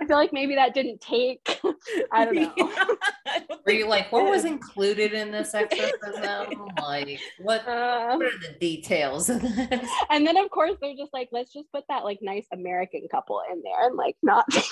[0.00, 1.60] I feel like maybe that didn't take.
[2.12, 2.52] I don't know.
[3.26, 6.66] I don't Were you like, what was included in this exorcism?
[6.80, 9.90] like, what, Uh, what are the details of this?
[10.10, 13.40] and then of course they're just like, let's just put that like nice American couple
[13.52, 14.44] in there and like not.
[14.52, 14.64] not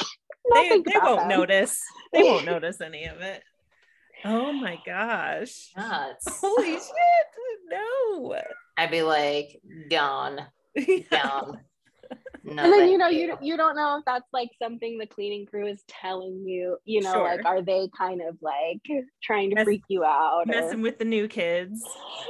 [0.55, 1.29] They, they won't them.
[1.29, 1.81] notice.
[2.13, 3.43] They won't notice any of it.
[4.25, 5.71] Oh my gosh.
[5.77, 6.41] Nuts.
[6.41, 6.83] Holy shit.
[7.69, 8.35] No.
[8.77, 10.41] I'd be like, gone,
[11.11, 11.61] gone.
[12.43, 15.45] No, and then you know you you don't know if that's like something the cleaning
[15.47, 18.81] crew is telling you you know like are they kind of like
[19.23, 21.85] trying to Mess- freak you out or- Messing with the new kids.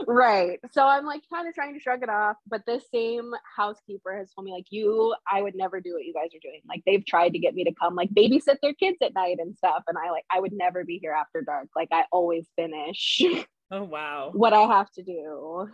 [0.07, 0.59] right.
[0.73, 4.33] So i'm like kind of trying to shrug it off but this same housekeeper has
[4.33, 6.61] told me like you i would never do what you guys are doing.
[6.69, 9.57] Like they've tried to get me to come like babysit their kids at night and
[9.57, 11.69] stuff and i like i would never be here after dark.
[11.77, 13.23] Like i always finish
[13.71, 14.31] Oh wow.
[14.35, 15.69] what i have to do.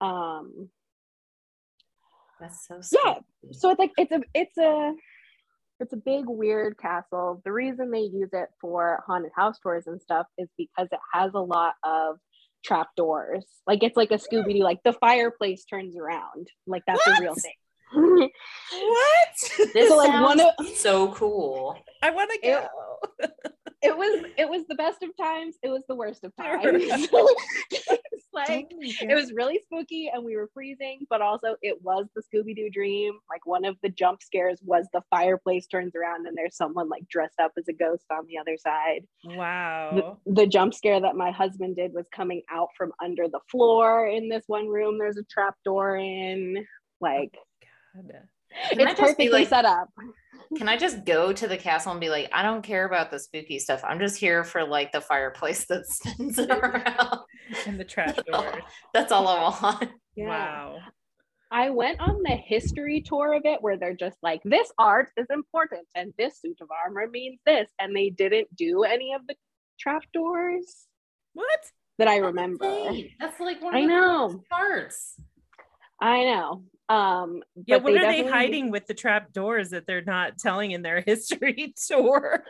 [0.00, 0.68] Um
[2.40, 3.14] That's so Yeah.
[3.52, 4.92] so it's like it's a it's a
[5.80, 10.00] it's a big weird castle the reason they use it for haunted house tours and
[10.00, 12.16] stuff is because it has a lot of
[12.64, 17.20] trap doors like it's like a scooby-doo like the fireplace turns around like that's a
[17.20, 17.52] real thing
[18.72, 19.70] What?
[19.74, 21.76] This So, like, sounds one of- so cool.
[22.02, 22.68] I want to go.
[23.20, 23.30] it
[23.96, 25.56] was it was the best of times.
[25.62, 27.08] It was the worst of times.
[28.34, 32.68] Like it was really spooky and we were freezing but also it was the scooby-doo
[32.70, 33.14] dream.
[33.30, 37.08] Like one of the jump scares was the fireplace turns around and there's someone like
[37.08, 39.06] dressed up as a ghost on the other side.
[39.24, 40.18] Wow.
[40.26, 44.08] the, the jump scare that my husband did was coming out from under the floor
[44.08, 44.98] in this one room.
[44.98, 46.66] There's a trap door in
[47.00, 47.36] like
[47.96, 48.28] oh God.
[48.70, 49.88] Can I it's just be perfectly like- set up
[50.56, 53.18] Can I just go to the castle and be like, I don't care about the
[53.18, 53.82] spooky stuff.
[53.84, 57.18] I'm just here for like the fireplace that spins around.
[57.66, 58.62] And the trash doors.
[58.92, 59.90] That's all I want.
[60.16, 60.28] Yeah.
[60.28, 60.78] Wow.
[61.50, 65.26] I went on the history tour of it where they're just like, this art is
[65.30, 67.68] important and this suit of armor means this.
[67.80, 69.34] And they didn't do any of the
[69.78, 70.86] trapdoors
[71.32, 71.60] What?
[71.98, 72.92] that I remember.
[73.20, 74.42] That's like one of I the know.
[74.50, 75.14] parts.
[76.00, 76.64] I know.
[76.88, 80.72] Um, Yeah, but what are they hiding with the trap doors that they're not telling
[80.72, 82.44] in their history tour?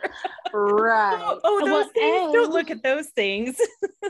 [0.53, 1.19] Right.
[1.21, 2.33] oh, oh, Well, those things.
[2.33, 3.57] Don't look at those things.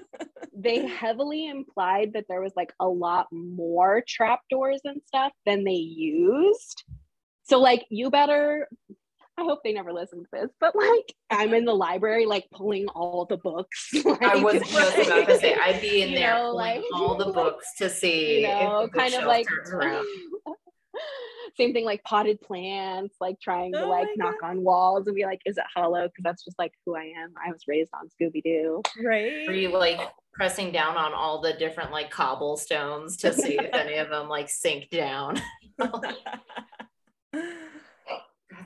[0.57, 5.73] they heavily implied that there was like a lot more trapdoors and stuff than they
[5.73, 6.83] used.
[7.43, 8.67] So like you better
[9.37, 12.87] I hope they never listen to this, but like I'm in the library like pulling
[12.89, 13.89] all the books.
[14.21, 17.31] I was just about to say, I'd be in there know, pulling like- all the
[17.33, 19.47] books to see you know, if the kind of like
[21.57, 25.15] same thing like potted plants, like trying to Oh like my knock on walls and
[25.15, 26.03] be like, is it hollow?
[26.03, 27.33] Because that's just like who I am.
[27.45, 28.81] I was raised on Scooby Doo.
[29.03, 29.45] right?
[29.47, 29.99] Were you like
[30.33, 34.49] pressing down on all the different like cobblestones to see if any of them like
[34.49, 35.41] sink down?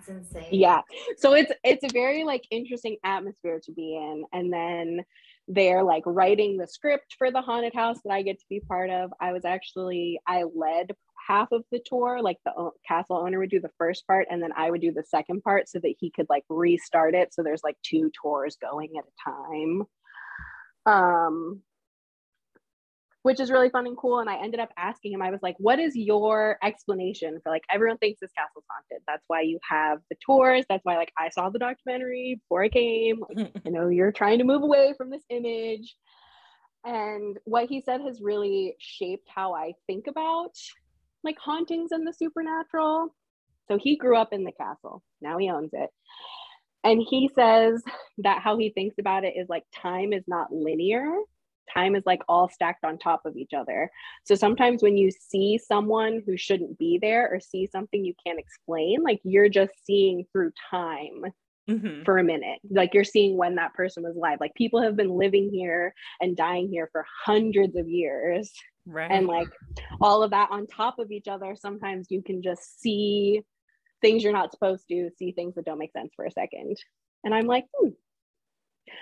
[0.07, 0.47] That's insane.
[0.51, 0.81] yeah.
[1.17, 4.23] So it's it's a very like interesting atmosphere to be in.
[4.33, 5.03] And then
[5.47, 8.89] they're like writing the script for the haunted house that i get to be part
[8.89, 9.11] of.
[9.19, 10.91] I was actually i led
[11.27, 14.51] half of the tour like the castle owner would do the first part and then
[14.55, 17.33] i would do the second part so that he could like restart it.
[17.33, 19.83] So there's like two tours going at a time.
[20.85, 21.61] Um
[23.23, 24.19] which is really fun and cool.
[24.19, 27.63] And I ended up asking him, I was like, what is your explanation for like
[27.71, 29.03] everyone thinks this castle's haunted?
[29.07, 30.65] That's why you have the tours.
[30.69, 33.23] That's why like I saw the documentary before I came.
[33.29, 35.95] Like, you know, you're trying to move away from this image.
[36.83, 40.55] And what he said has really shaped how I think about
[41.23, 43.13] like hauntings and the supernatural.
[43.67, 45.03] So he grew up in the castle.
[45.21, 45.89] Now he owns it.
[46.83, 47.83] And he says
[48.19, 51.11] that how he thinks about it is like time is not linear
[51.73, 53.89] time is like all stacked on top of each other.
[54.23, 58.39] So sometimes when you see someone who shouldn't be there or see something you can't
[58.39, 61.25] explain, like you're just seeing through time
[61.67, 62.03] Mhm.
[62.03, 62.59] for a minute.
[62.69, 64.39] Like you're seeing when that person was alive.
[64.39, 68.51] Like people have been living here and dying here for hundreds of years.
[68.87, 69.11] Right.
[69.11, 69.47] And like
[70.01, 73.43] all of that on top of each other, sometimes you can just see
[74.01, 76.75] things you're not supposed to, see things that don't make sense for a second.
[77.23, 77.89] And I'm like, hmm,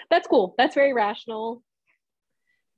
[0.09, 0.55] that's cool.
[0.57, 1.63] That's very rational.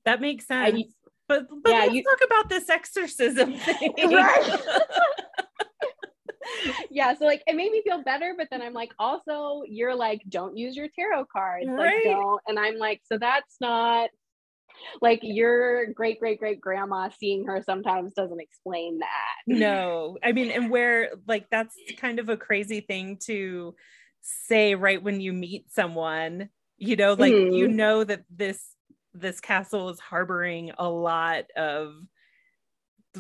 [0.06, 0.84] That makes I- sense.
[1.28, 3.94] but but yeah, let's you- talk about this exorcism thing.
[3.98, 4.60] Right.
[6.90, 10.22] yeah so like it made me feel better but then i'm like also you're like
[10.30, 12.06] don't use your tarot cards Right.
[12.06, 14.10] like don't and i'm like so that's not
[15.02, 20.50] like your great great great grandma seeing her sometimes doesn't explain that no i mean
[20.50, 23.76] and where like that's kind of a crazy thing to
[24.22, 27.74] say right when you meet someone you know like you Mhm.
[27.74, 28.64] know that this
[29.14, 31.94] this castle is harboring a lot of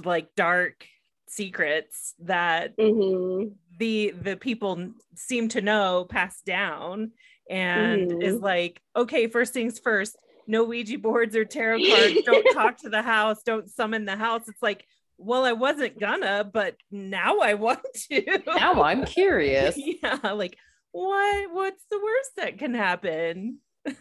[0.04, 0.86] like dark
[1.28, 3.54] secrets that Mhm.
[3.80, 7.12] the the people seem to know passed down
[7.49, 8.23] and Mhm.
[8.23, 12.89] is like okay first things first no ouija boards or tarot cards don't talk to
[12.89, 14.86] the house don't summon the house it's like
[15.17, 19.75] well i wasn't gonna but now i want to Now I'm curious.
[20.02, 20.58] yeah like
[20.91, 23.60] what what's the worst that can happen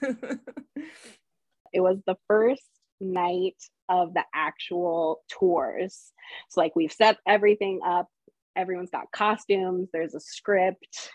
[1.72, 2.62] it was the first
[3.00, 3.56] night
[3.88, 6.12] of the actual tours.
[6.50, 8.08] So like we've set everything up.
[8.56, 9.88] Everyone's got costumes.
[9.92, 11.10] There's a script.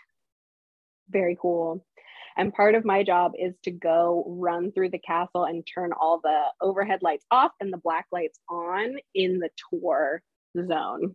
[1.10, 1.84] Very cool.
[2.36, 6.20] And part of my job is to go run through the castle and turn all
[6.22, 10.22] the overhead lights off and the black lights on in the tour
[10.56, 11.14] zone.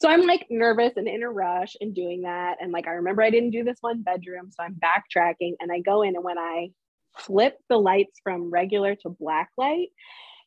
[0.00, 2.56] So i'm like nervous and in a rush and doing that.
[2.60, 5.52] And like i remember i didn't do this one bedroom so i'm backtracking.
[5.60, 6.70] And i go in and when i
[7.16, 9.88] flip the lights from regular to black light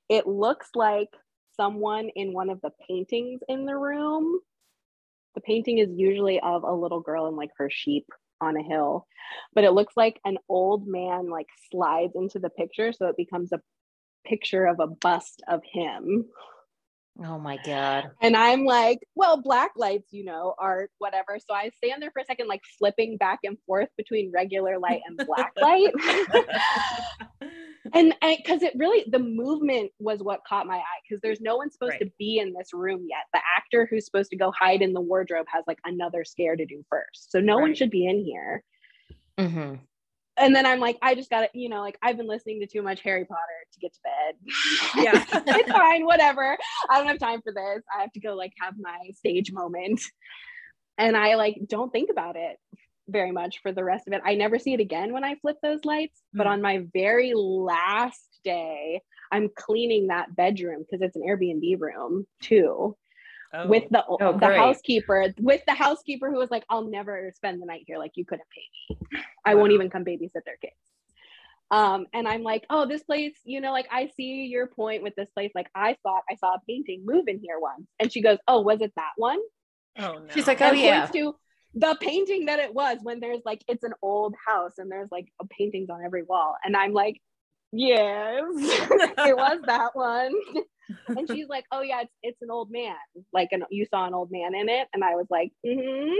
[0.09, 1.09] it looks like
[1.55, 4.39] someone in one of the paintings in the room.
[5.33, 8.05] The painting is usually of a little girl and like her sheep
[8.41, 9.07] on a hill,
[9.53, 12.93] but it looks like an old man like slides into the picture.
[12.93, 13.61] So it becomes a
[14.25, 16.25] picture of a bust of him.
[17.23, 18.11] Oh my god.
[18.21, 21.37] And I'm like, well, black lights, you know, are whatever.
[21.39, 25.01] So I stand there for a second, like flipping back and forth between regular light
[25.07, 25.93] and black light.
[27.93, 31.71] and because it really the movement was what caught my eye because there's no one
[31.71, 31.99] supposed Right.
[32.01, 35.01] to be in this room yet the actor who's supposed to go hide in the
[35.01, 38.63] wardrobe has like another scare to do first so no one should be in here
[39.37, 39.79] Mhm.
[40.37, 42.81] And then i'm like i just gotta you know like i've been listening to too
[42.81, 44.35] much harry potter to get to bed.
[45.03, 45.23] Yeah.
[45.47, 46.57] it's fine whatever.
[46.89, 47.83] I don't have time for this.
[47.95, 50.01] I have to go like have my stage moment.
[50.97, 52.57] And i like don't think about it
[53.07, 54.21] very much for the rest of it.
[54.25, 56.51] I never see it again when i flip those lights but Mm.
[56.51, 62.95] on my very last day i'm cleaning that bedroom because it's an airbnb room too
[63.53, 63.67] Oh.
[63.67, 64.57] with the Oh, the great.
[64.57, 68.25] housekeeper with the housekeeper who was like i'll never spend the night here like you
[68.25, 70.73] couldn't pay me i won't even come babysit their kids
[71.71, 75.15] um and i'm like oh this place you know like i see your point with
[75.15, 78.21] this place like i thought i saw a painting move in here once and she
[78.21, 79.39] goes oh was it that one
[79.99, 80.25] oh no.
[80.33, 81.05] She's like, and Oh, yeah.
[81.07, 81.35] to
[81.75, 85.27] the painting that it was when there's like it's an old house and there's like
[85.49, 87.21] paintings on every wall and i'm like
[87.75, 88.43] yes
[89.27, 90.31] it was that one
[91.07, 92.95] and she's like oh yeah it's, it's an old man
[93.33, 96.13] like an, you saw an old man in it and i was like mm-hmm.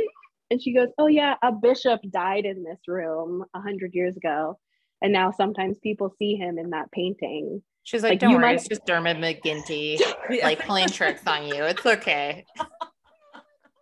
[0.51, 4.57] and she goes oh yeah a bishop died in this room a hundred years ago
[5.01, 8.55] and now sometimes people see him in that painting She's like, Like, don't worry, might-
[8.55, 9.99] it's just Dermot McGinty,
[10.31, 10.43] Yeah.
[10.43, 11.65] like playing tricks on you.
[11.65, 12.43] It's okay.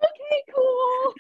[0.04, 1.14] okay cool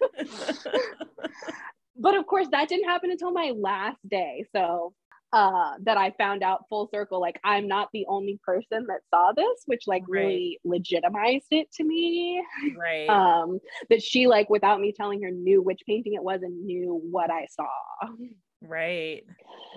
[1.97, 4.93] but of course that didn't happen until my last day so
[5.33, 9.31] uh that i found out full circle like i'm not the only person that saw
[9.35, 10.21] this which like Right.
[10.21, 12.43] really legitimized it to me
[12.77, 13.09] right.
[13.09, 17.01] um that she like without me telling her knew which painting it was and knew
[17.09, 17.67] what i saw
[18.61, 19.23] right.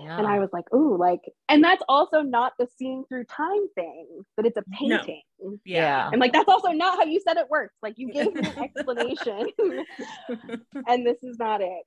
[0.03, 0.19] Yeah.
[0.19, 4.07] and i was like ooh like and that's also not the seeing through time thing
[4.37, 4.99] but it's a No.
[4.99, 5.23] painting
[5.65, 6.11] Yeah.
[6.13, 8.63] and like that's also not how you said it works like you gave me an
[8.63, 9.49] explanation
[10.87, 11.83] and this is not it.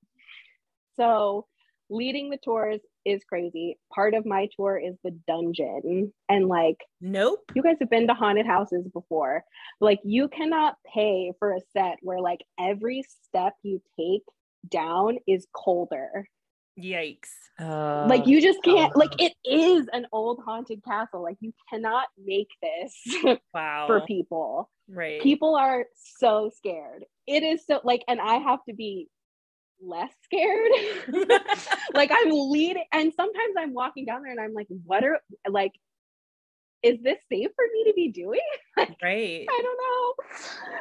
[0.95, 1.45] So,
[1.89, 3.77] leading the tours is crazy.
[3.93, 6.13] Part of my tour is the dungeon.
[6.27, 7.39] And like, nope.
[7.53, 9.43] you guys have been to haunted houses before.
[9.79, 14.23] Like, you cannot pay for a set where like every step you take
[14.69, 16.27] down is colder.
[16.79, 17.29] Yikes.
[17.59, 18.99] Uh, like, you just can't, oh.
[18.99, 21.21] like, it is an old haunted castle.
[21.21, 23.85] Like, you cannot make this Wow.
[23.87, 24.69] for people.
[24.91, 25.21] Right.
[25.21, 25.85] people are
[26.17, 29.07] so scared it is so like and i have to be
[29.81, 30.71] less scared
[31.93, 35.19] like i'm leading and sometimes i'm walking down there and i'm like what are
[35.49, 35.71] like
[36.83, 38.39] is this safe for me to be doing?
[38.77, 39.45] right.
[39.49, 40.13] I don't know.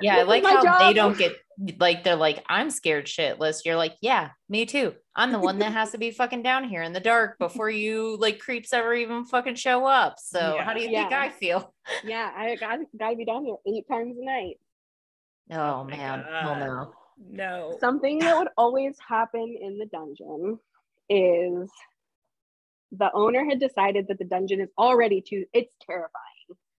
[0.00, 1.32] Yeah, I This is like my how they don't get
[1.78, 3.64] like they're like, I'm scared shitless.
[3.64, 4.94] You're like, yeah, me too.
[5.16, 8.16] I'm the one that has to be fucking down here in the dark before you
[8.16, 10.16] like creeps ever even fucking show up.
[10.18, 10.64] So Yeah.
[10.64, 11.74] how do you think I feel?
[12.04, 14.56] Yeah, I got gotta be down here eight times a night.
[15.50, 16.24] Oh, oh my man.
[16.42, 16.92] Oh no.
[17.30, 17.76] No.
[17.80, 20.58] Something that would always happen in the dungeon
[21.08, 21.70] is
[22.92, 26.12] the owner had decided that the dungeon is already too it's terrifying.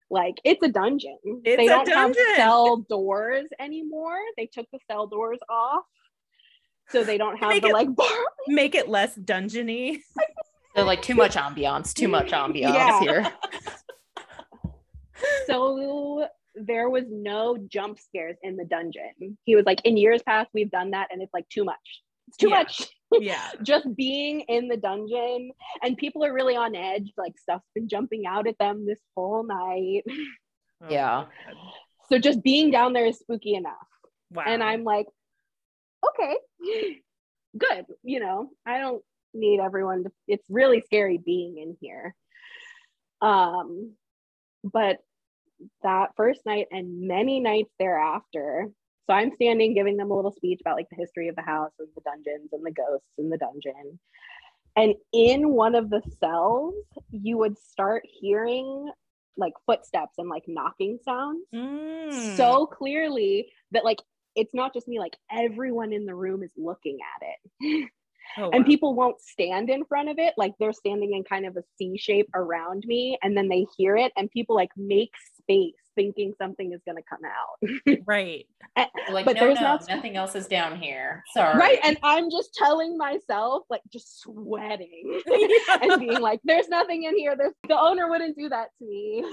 [0.10, 1.18] Like it's a dungeon.
[1.44, 2.24] It's they a don't dungeon.
[2.28, 4.18] have cell doors anymore.
[4.38, 5.84] They took the cell doors off.
[6.90, 8.08] So they don't have Make the it- like bar.
[8.48, 10.00] Make it less dungeony.
[10.76, 13.00] They're like too much ambiance, too much ambiance Yeah.
[13.02, 13.32] here.
[15.48, 16.28] So
[16.66, 19.38] there was no jump scares in the dungeon.
[19.46, 22.02] He was like, in years past, we've done that, and it's like too much.
[22.28, 22.56] It's too Yeah.
[22.58, 22.88] much.
[23.12, 23.50] Yeah.
[23.64, 25.50] Just being in the dungeon,
[25.82, 27.12] and people are really on edge.
[27.18, 30.04] Like stuff's been jumping out at them this whole night.
[30.82, 31.26] Oh, Yeah.
[32.10, 33.74] So just being down there is spooky enough.
[34.32, 34.44] Wow.
[34.48, 35.08] And I'm like,
[36.08, 36.38] okay,
[37.58, 37.86] good.
[38.04, 39.04] You know, I don't
[39.34, 42.16] need everyone to, it's really scary being in here.
[43.22, 43.94] Um,
[44.64, 45.00] but
[45.84, 48.70] that first night and many nights thereafter,
[49.08, 51.72] so I'm standing giving them a little speech about like the history of the house
[51.80, 54.00] and the dungeons and the ghosts in the dungeon.
[54.76, 56.76] And in one of the cells,
[57.12, 58.92] you would start hearing
[59.38, 62.36] like footsteps and like knocking sounds Mm.
[62.36, 64.00] so clearly that like
[64.36, 67.26] it's not just me like everyone in the room is looking at
[67.62, 67.92] it
[68.38, 68.68] Oh, and wow.
[68.68, 71.98] people won't stand in front of it like they're standing in kind of a c
[71.98, 75.12] shape around me and then they hear it and people like make
[75.50, 78.46] space thinking something is going to come out right.
[78.76, 81.24] They're like, But no, there's no, not- nothing else is down here.
[81.34, 81.58] Sorry.
[81.58, 85.22] right and i'm just telling myself like just sweating
[85.82, 89.24] and being like there's nothing in here there's the owner wouldn't do that to me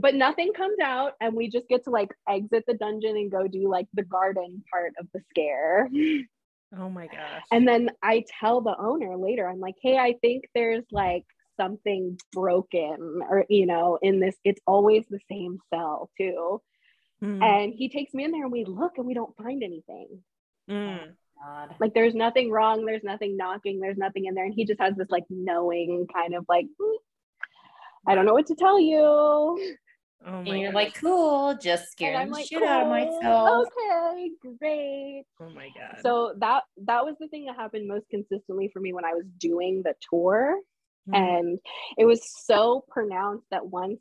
[0.00, 3.46] but nothing comes out and we just get to like exit the dungeon and go
[3.46, 5.88] do like the garden part of the scare
[6.78, 7.42] Oh my gosh.
[7.52, 11.24] and then i tell the owner later i'm like hey i think there's like
[11.56, 16.60] something broken or you know in this it's always the same cell too
[17.22, 20.08] Mm, and he takes me in there and we look and we don't find anything
[20.68, 20.98] mm.
[21.42, 21.74] God.
[21.80, 24.94] like there's nothing wrong there's nothing knocking there's nothing in there and he just has
[24.96, 26.96] this like knowing kind of like "Hmm,
[28.08, 29.76] i don't know what to tell you
[30.26, 30.74] Oh And you're goodness.
[30.74, 33.66] like, cool, just scared i'm the like shit out of "Cool, myself.
[33.78, 35.98] okay great oh my god.
[36.02, 39.24] so that that was the thing that happened most consistently for me when i was
[39.38, 40.56] doing the tour
[41.06, 41.16] Mm.
[41.18, 41.58] and
[41.98, 44.00] it was so pronounced that once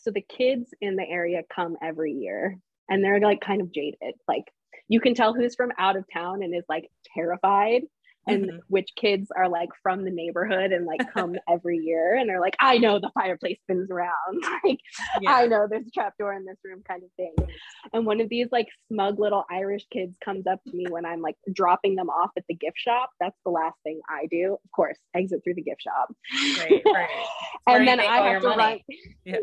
[0.00, 4.14] so the kids in the area come every year and they're like kind of jaded
[4.26, 4.44] like
[4.88, 7.82] you can tell who's from out of town and is like terrified
[8.26, 8.60] and Mhm.
[8.68, 12.56] which kids are like from the neighborhood and like come every year and they're like
[12.60, 14.10] i know the fireplace spins around
[14.64, 14.78] like
[15.20, 15.34] yeah.
[15.34, 17.34] I know there's a trapdoor in this room kind of thing.
[17.92, 21.20] And one of these like smug little Irish kids comes up to me when I'm
[21.20, 23.10] like dropping them off at the gift shop.
[23.20, 24.54] That's the last thing I do.
[24.64, 26.14] Of course, exit through the gift shop.
[26.58, 27.08] Right, right.
[27.66, 28.84] and then I have to money.
[29.24, 29.38] Yeah.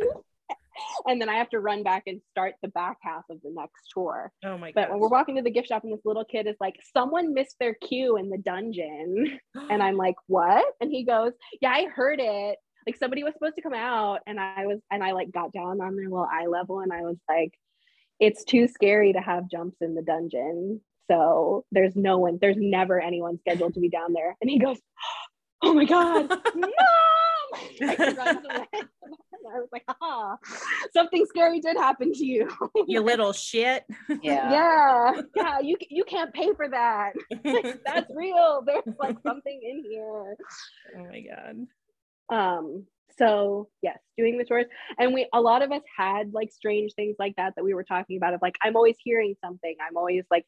[1.07, 3.89] and then I have to run back and start the back half of the next
[3.93, 4.31] tour.
[4.43, 4.75] Oh my god.
[4.75, 7.33] But when we're walking to the gift shop and this little kid is like, someone
[7.33, 9.39] missed their cue in the dungeon.
[9.69, 10.65] And I'm like, what?
[10.81, 12.57] And he goes, yeah, I heard it.
[12.85, 14.19] Like somebody was supposed to come out.
[14.27, 17.01] And I was, and I like got down on their little eye level and I
[17.01, 17.53] was like,
[18.19, 20.81] it's too scary to have jumps in the dungeon.
[21.09, 24.35] So there's no one, there's never anyone scheduled to be down there.
[24.41, 24.77] And he goes,
[25.61, 26.71] oh my God, mom!
[27.51, 28.67] Like, he runs away.
[29.53, 30.37] I was like, ah,
[30.93, 32.49] something scary did happen to you.
[32.87, 33.85] you little shit.
[34.21, 34.51] Yeah.
[34.51, 37.13] yeah, yeah, you you can't pay for that.
[37.85, 38.63] That's real.
[38.65, 40.35] There's like something in here.
[40.97, 41.67] oh my god.
[42.35, 42.85] Um,
[43.17, 47.15] so yes, doing the chores and we a lot of us had like strange things
[47.19, 48.33] like that that we were talking about.
[48.33, 49.75] Of like, I'm always hearing something.
[49.85, 50.45] I'm always like.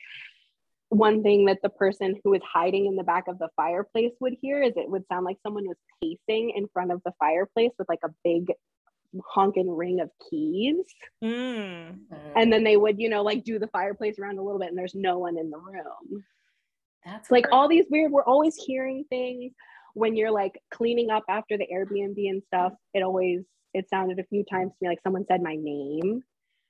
[0.93, 4.35] One thing that the person who was hiding in the back of the fireplace would
[4.39, 7.89] hear is it would sound like someone was pacing in front of the fireplace with
[7.89, 8.51] like a big
[9.25, 10.85] honking ring of keys.
[11.23, 11.97] Mm.
[12.35, 14.77] And then they would, you know, like do the fireplace around a little bit and
[14.77, 16.23] there's no one in the room.
[17.05, 17.53] that's like weird.
[17.53, 19.51] all these weird we're always hearing things
[19.93, 23.41] when you're like cleaning up after the airbnb and stuff it always
[23.73, 26.23] it sounded a few times to me like someone said my name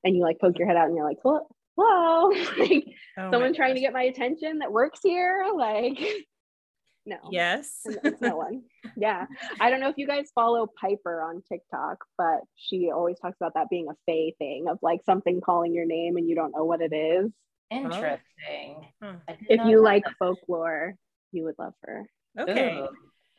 [0.03, 1.41] and you like poke your head out and you're like hello,
[1.77, 2.29] hello?
[2.57, 2.85] like
[3.17, 5.99] Oh someone trying to get my attention that works here like
[7.05, 7.81] no Yes.
[7.85, 8.63] it's it's no one
[8.97, 9.25] yeah
[9.59, 13.53] i don't know if you guys follow piper on tiktok but she always talks about
[13.55, 16.63] that being a fey thing of like something calling your name and you don't know
[16.63, 17.31] what it is
[17.71, 18.85] interesting.
[19.01, 19.13] Huh.
[19.49, 20.13] If you like that.
[20.19, 20.93] folklore
[21.31, 22.05] You would love her.
[22.39, 22.77] Okay.
[22.79, 22.87] Ooh.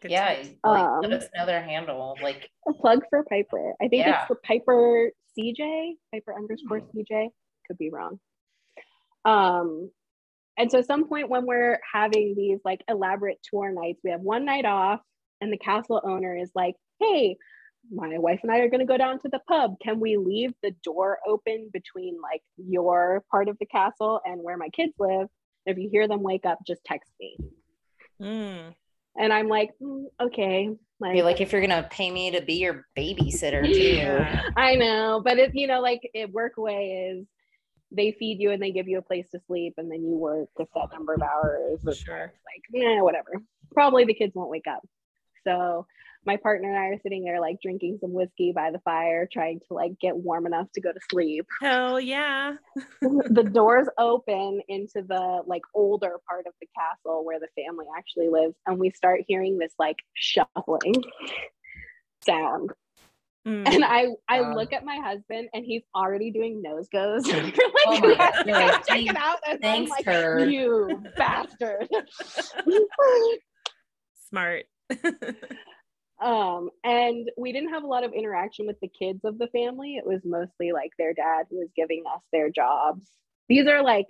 [0.03, 2.17] Good yeah, to like, Um, let us know their handle.
[2.21, 3.75] Like, A plug for Piper.
[3.81, 4.19] I think Yeah.
[4.19, 7.29] it's for Piper CJ, Piper underscore CJ.
[7.67, 8.19] Could be wrong.
[9.25, 9.91] Um,
[10.57, 14.45] and so some point when we're having these like elaborate tour nights, we have one
[14.45, 15.01] night off,
[15.41, 17.37] and the castle owner is like, "Hey,
[17.91, 19.75] my wife and I are going to go down to the pub.
[19.83, 24.57] Can we leave the door open between like your part of the castle and where
[24.57, 25.29] my kids live?
[25.67, 27.37] If you hear them wake up, just text me."
[28.23, 28.75] Mm.
[29.17, 32.87] And I'm like, "Mm, "Okay." be like, if you're gonna pay me to be your
[32.97, 34.51] babysitter too.
[34.57, 37.27] I know, but it you know, like it workaway is
[37.95, 40.49] they feed you and they give you a place to sleep and then you work
[40.59, 41.81] a set number of hours.
[41.99, 42.33] Sure.
[42.33, 43.43] Like, yeah, whatever.
[43.73, 44.83] Probably the kids won't wake up.
[45.47, 45.87] So
[46.27, 49.61] my partner and I are sitting there like drinking some whiskey by the fire, trying
[49.69, 51.47] to like get warm enough to go to sleep.
[51.61, 52.55] Hell yeah.
[53.01, 58.29] the doors open into the like older part of the castle where the family actually
[58.29, 61.05] lives, and we start hearing this like shuffling
[62.25, 62.71] sound.
[63.47, 63.75] Mm.
[63.75, 64.55] And I I Wow.
[64.55, 67.27] look at my husband and he's already doing nose goes.
[67.33, 69.39] Like, Oh my like, go check it out.
[69.47, 70.51] And Thanks, like, turd.
[70.51, 71.89] you bastard.
[74.29, 74.65] Smart.
[76.23, 79.97] um, and we didn't have a lot of interaction with the kids of the family.
[79.97, 83.07] It was mostly like their dad who was giving us their jobs.
[83.49, 84.07] These are like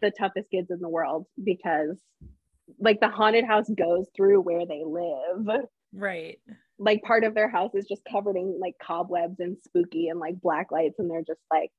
[0.00, 1.98] the toughest kids in the world because
[2.78, 5.66] like the haunted house goes through where they live.
[5.92, 6.38] right.
[6.80, 10.40] Like part of their house is just covered in like cobwebs and spooky and like
[10.40, 11.70] black lights and they're just like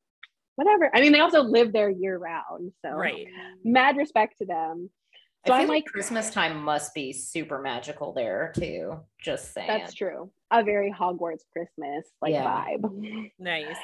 [0.55, 3.25] whatever i mean they also live there year round so Right.
[3.65, 4.89] mad respect to them
[5.47, 8.99] so I feel i'm like like Christmas time must be super magical there too.
[9.19, 9.67] Just saying.
[9.67, 12.45] that's true a very hogwarts christmas like Yeah.
[12.45, 13.77] vibe Nice.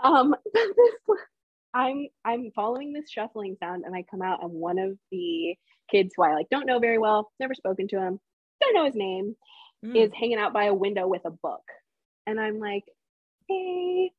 [0.00, 0.34] um
[1.74, 5.54] i'm i'm following this shuffling sound and i come out and one of the
[5.90, 8.18] kids who i like don't know very well never spoken to him
[8.62, 9.36] don't know his name
[9.84, 9.96] Mm.
[9.96, 11.62] is hanging out by a window with a book.
[12.26, 12.84] And I'm like,
[13.48, 14.10] hey,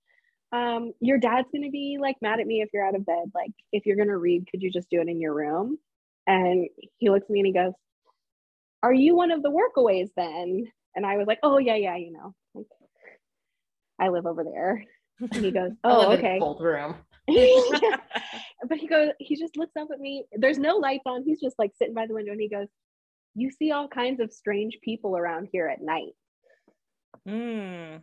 [0.52, 3.32] um, your dad's gonna be like mad at me if you're out of bed.
[3.36, 5.78] Like, if you're gonna read, could you just do it in your room?
[6.28, 7.74] And he looks at me and he goes,
[8.84, 10.72] Are you one of the workaways then?
[10.96, 12.68] And I was like, Oh yeah, yeah, you know, like
[14.00, 14.84] I live over there.
[15.20, 16.40] And he goes, Oh, live in a okay.
[16.40, 16.96] cold room.
[17.28, 20.26] but he goes, he just looks up at me.
[20.34, 21.24] There's no lights on.
[21.24, 22.68] He's just like sitting by the window and he goes,
[23.40, 26.12] You see all kinds of strange people around here at night.
[27.28, 28.02] Mm.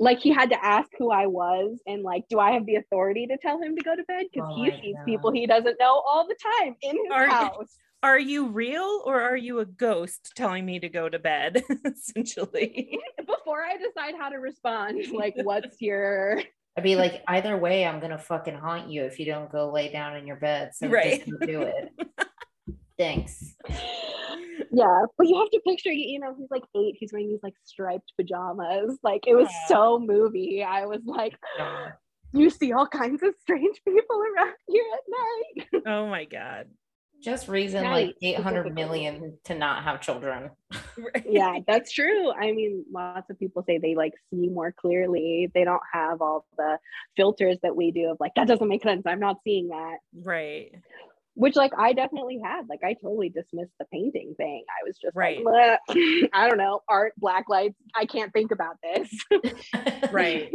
[0.00, 3.26] Like he had to ask who I was and like, do I have the authority
[3.28, 4.26] to tell him to go to bed?
[4.32, 5.04] Because Oh he my sees God.
[5.06, 7.76] people he doesn't know all the time in his Are- house.
[8.02, 11.62] Are you real or are you a ghost telling me to go to bed?
[11.84, 13.00] Essentially.
[13.26, 16.42] Before I decide how to respond, like, what's your
[16.76, 19.90] I'd be like, either way, I'm gonna fucking haunt you if you don't go lay
[19.90, 20.72] down in your bed.
[20.74, 21.24] So Right.
[21.26, 21.88] just do it.
[22.98, 23.56] Thanks.
[24.76, 27.42] Yeah, but you have to picture, you you know, he's like eight, he's wearing these
[27.42, 28.98] like striped pajamas.
[29.02, 29.68] Like it was Aw.
[29.68, 30.62] so movie.
[30.62, 31.34] I was like,
[32.32, 35.82] you see all kinds of strange people around here at night.
[35.86, 36.66] Oh my God.
[37.22, 40.50] just reason Night, like 800 million to not have children.
[40.98, 41.26] Right.
[41.28, 42.32] yeah, that's true.
[42.32, 45.50] I mean, lots of people say they like see more clearly.
[45.54, 46.78] They don't have all the
[47.18, 49.02] filters that we do of like, that doesn't make sense.
[49.04, 49.98] I'm not seeing that.
[50.24, 50.72] Right.
[51.36, 52.62] Which like I definitely had.
[52.68, 54.64] Like I totally dismissed the painting thing.
[54.70, 55.44] I was just Right.
[55.44, 55.78] like,
[56.32, 57.76] I don't know, art, black lights.
[57.94, 59.10] I can't think about this.
[60.10, 60.52] Right.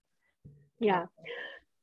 [0.80, 1.06] yeah.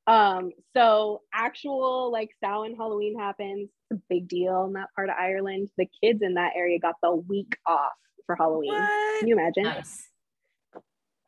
[0.05, 3.69] Um, so actual like Samhain Halloween happens.
[3.89, 5.69] It's a big deal in that part of Ireland.
[5.77, 7.91] The kids in that area got the week off
[8.27, 8.73] for Halloween.
[8.73, 9.19] What?
[9.19, 9.63] Can you imagine?
[9.63, 10.07] nice.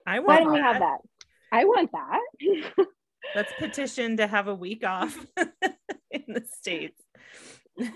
[0.05, 0.99] I want Why don't we have that?
[1.51, 2.19] I want that.
[3.35, 5.17] Let's petition to have a week off
[6.27, 7.01] in the States.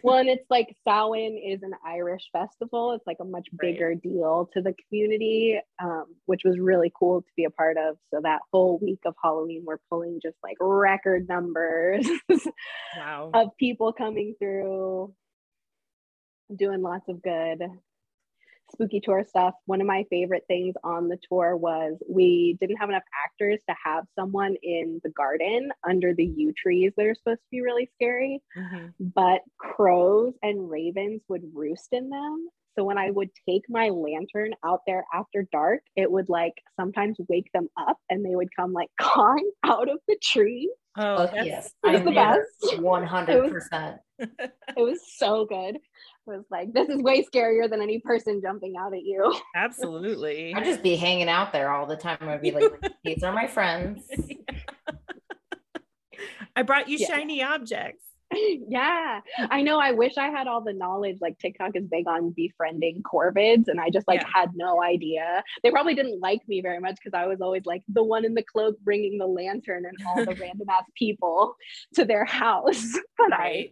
[0.03, 2.93] well, and it's like Samhain is an Irish festival.
[2.93, 3.73] It's like a much Right.
[3.73, 7.97] bigger deal to the community, um, which was really cool to be a part of.
[8.13, 12.07] So that whole week of Halloween, we're pulling just like record numbers
[12.97, 13.31] Wow.
[13.33, 15.13] of people coming through,
[16.55, 17.59] doing lots of good
[18.71, 19.53] spooky tour stuff.
[19.65, 23.75] One of my favorite things on the tour was we didn't have enough actors to
[23.83, 27.89] have someone in the garden under the yew trees that are supposed to be really
[27.95, 28.93] scary, Mhm.
[28.99, 32.49] but crows and ravens would roost in them.
[32.77, 37.17] So when I would take my lantern out there after dark, it would like sometimes
[37.27, 40.71] wake them up and they would come like cawing out of the tree.
[40.95, 41.71] Oh, yes.
[41.83, 42.79] it was the best.
[42.79, 43.99] 100%.
[44.19, 45.75] It was so good.
[45.75, 45.81] It
[46.25, 49.33] was like, this is way scarier than any person jumping out at you.
[49.55, 50.53] Absolutely.
[50.55, 52.17] I'd just be hanging out there all the time.
[52.21, 52.63] I'd be like,
[53.03, 54.03] these are my friends.
[56.55, 57.07] I brought you Yeah.
[57.07, 58.06] shiny objects.
[58.67, 59.79] yeah, I know.
[59.79, 61.17] I wish I had all the knowledge.
[61.21, 64.27] Like TikTok is big on befriending corvids, and I just like Yeah.
[64.33, 65.43] had no idea.
[65.63, 68.33] They probably didn't like me very much because I was always like the one in
[68.33, 71.55] the cloak bringing the lantern and all the random ass people
[71.95, 72.93] to their house.
[73.17, 73.71] but Right.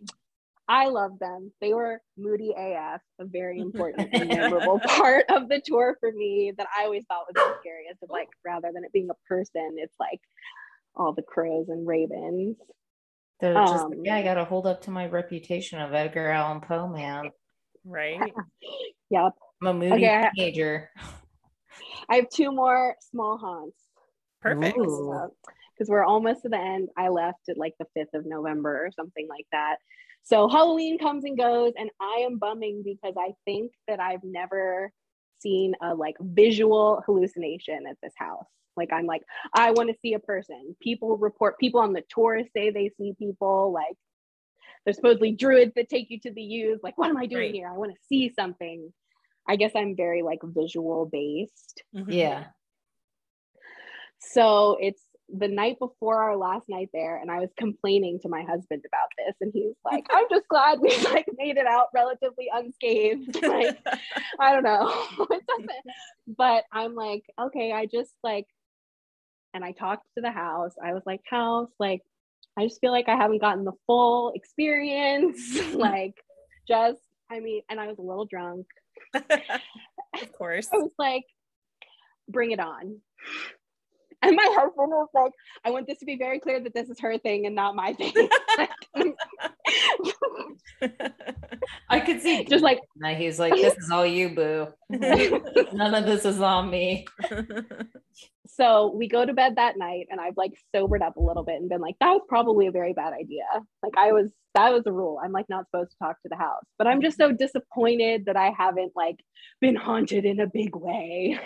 [0.67, 1.51] I, I love them.
[1.61, 6.53] They were moody AF, a very important and memorable part of the tour for me
[6.57, 8.01] that I always thought was the scariest.
[8.03, 10.21] Of like, rather than it being a person, it's like
[10.95, 12.57] all the crows and ravens.
[13.39, 16.87] They're just Um, yeah, I gotta hold up to my reputation of Edgar Allan Poe,
[16.87, 17.31] man.
[17.83, 18.19] Right.
[19.11, 19.33] Yep.
[19.61, 20.89] I'm a moody Okay, I- teenager.
[22.09, 23.77] I have two more small haunts
[24.41, 24.75] Perfect.
[24.75, 26.89] Because we're almost to the end.
[26.97, 29.75] I left at like the 5th of November or something like that.
[30.23, 34.91] So Halloween comes and goes, and I am bumming because I think that I've never
[35.45, 38.47] seen a like visual hallucination at this house.
[38.75, 39.21] Like I'm like,
[39.53, 40.75] I want to see a person.
[40.81, 43.95] People report people on the tour say they see people like
[44.83, 46.79] there's supposedly druids that take you to the yews.
[46.83, 47.55] Like, what am I doing Right.
[47.55, 47.69] here?
[47.69, 48.91] I want to see something.
[49.47, 51.83] I guess I'm very like visual based.
[51.95, 52.05] Mhm.
[52.09, 52.45] Yeah.
[54.19, 55.01] So it's
[55.33, 59.09] the night before our last night there, and I was complaining to my husband about
[59.17, 63.77] this, and he's like, "I'm just glad we like made it out relatively unscathed." like,
[64.39, 65.07] I don't know.
[66.37, 68.47] But I'm like, okay, I just like,
[69.53, 70.73] and I talked to the house.
[70.83, 72.01] I was like, house, like,
[72.57, 75.39] I just feel like I haven't gotten the full experience.
[75.73, 76.15] like,
[76.67, 76.99] just,
[77.31, 78.65] I mean, and I was a little drunk.
[79.13, 80.67] of course.
[80.73, 81.25] I was like,
[82.27, 83.01] bring it on.
[84.25, 85.31] And my husband was like,
[85.63, 87.93] I want this to be very clear that this is her thing and not my
[87.93, 88.11] thing.
[91.89, 92.81] I could see Just like,
[93.17, 94.67] he's like, This is all you, boo.
[94.89, 97.05] None of this is on me.
[98.47, 101.55] so we go to bed that night and I've like sobered up a little bit
[101.55, 103.43] and been like, that was probably a very bad idea.
[103.83, 105.19] Like I was, that was a rule.
[105.23, 108.37] I'm like not supposed to talk to the house, but I'm just so disappointed that
[108.37, 109.19] I haven't like
[109.61, 111.39] been haunted in a big way.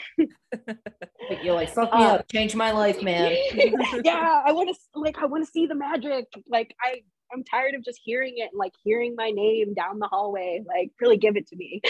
[1.40, 3.36] Like, You're like, fuck me Uh, up, change my life, man.
[4.04, 6.26] yeah, I want to like I want to see the magic.
[6.48, 10.08] Like I I'm tired of just hearing it and like hearing my name down the
[10.08, 10.64] hallway.
[10.68, 11.82] Like really give it to me.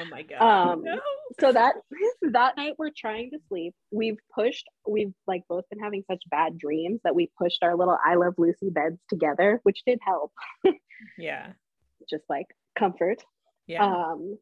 [0.00, 0.40] oh my god.
[0.72, 0.98] Um, No.
[1.38, 1.74] So that
[2.32, 3.74] that night we're trying to sleep.
[3.90, 7.98] We've pushed we've like both been having such bad dreams that we pushed our little
[8.04, 10.32] I love Lucy beds together, which did help.
[11.18, 11.52] Yeah.
[12.08, 12.46] Just like
[12.78, 13.22] comfort.
[13.66, 13.84] Yeah.
[13.84, 14.38] Um,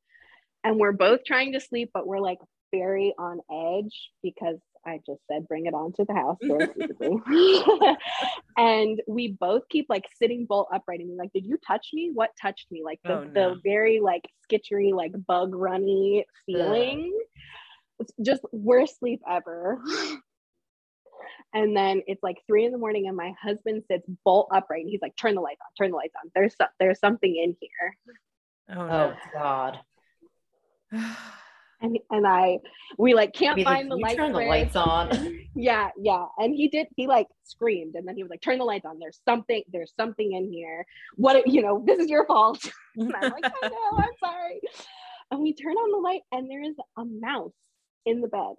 [0.63, 2.39] and we're both trying to sleep, but we're like
[2.79, 7.97] very on edge because I just said bring it on to the house very
[8.59, 12.11] and we both keep like sitting bolt upright and being like, did you touch me?
[12.13, 12.83] What touched me?
[12.85, 13.33] Like the, Oh, no.
[13.55, 17.19] the very like skitchery, like bug runny feeling.
[18.01, 19.81] It's just worst sleep ever.
[21.55, 24.81] And then it's like three in the morning, and my husband sits bolt upright.
[24.83, 25.69] And he's like, "Turn the lights on.
[25.79, 26.31] Turn the lights on.
[26.35, 27.97] There's so- there's something in here."
[28.77, 29.15] oh Oh.
[29.33, 29.79] God.
[31.85, 32.59] and and I
[32.99, 35.39] we like can't like, find the "You light turn the lights on.
[35.55, 36.25] yeah, yeah.
[36.39, 38.99] And he did he like screamed and then he was like, turn the lights on.
[38.99, 40.87] There's something, there's something in here.
[41.17, 42.65] What you know, this is your fault.
[42.97, 44.61] and I'm like, I know, I'm sorry.
[45.31, 47.53] And we turn on the light and there is a mouse
[48.07, 48.55] in the bed.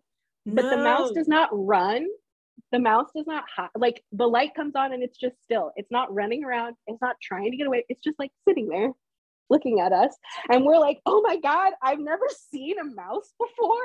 [0.46, 2.06] But the mouse does not run.
[2.72, 3.46] The mouse does not
[3.76, 5.72] like the light comes on and it's just still.
[5.76, 6.76] It's not running around.
[6.86, 7.86] It's not trying to get away.
[7.90, 8.92] It's just like sitting there
[9.50, 10.16] looking at us.
[10.50, 13.78] And we're like, oh my God, I've never seen a mouse before.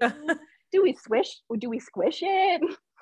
[0.72, 2.60] do we swish do we squish it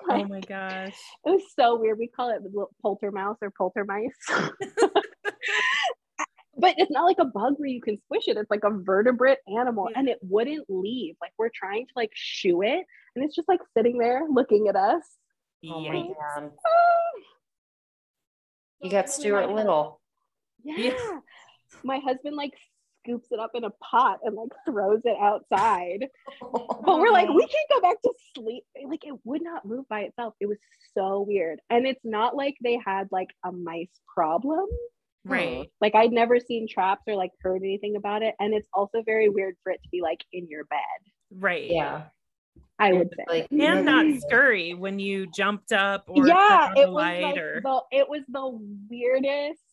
[0.09, 0.95] oh my gosh.
[1.25, 4.13] it was so weird we call it the little poltermouse or poltermice
[6.57, 9.39] but it's not like a bug where you can squish it it's like a vertebrate
[9.57, 12.85] animal and it wouldn't leave like we're trying to like shoo it
[13.15, 15.03] and it's just like sitting there looking at us
[15.67, 16.07] Oh my
[16.39, 16.51] God.
[18.81, 19.99] You got Stuart Little.
[20.65, 21.19] Yeah.
[21.83, 22.53] My husband like
[23.05, 26.07] scoops it up in a pot and like throws it outside.
[26.41, 27.35] But we're like oh.
[27.35, 28.63] we can't go back to sleep.
[28.87, 30.33] Like it would not move by itself.
[30.39, 30.57] It was
[30.93, 31.59] so weird.
[31.69, 34.65] And it's not like they had like a mice problem.
[35.27, 35.71] Right.
[35.81, 38.35] like i'd never seen traps or like heard anything about it.
[38.39, 40.79] And it's also very weird for it to be like in your bed.
[41.31, 41.69] Right.
[41.71, 42.03] Yeah.
[42.77, 43.23] i would say.
[43.27, 46.93] like, And not scurry when you jumped up or yeah turned on the it was
[46.93, 48.59] light like or the it was the
[48.89, 49.64] weirdest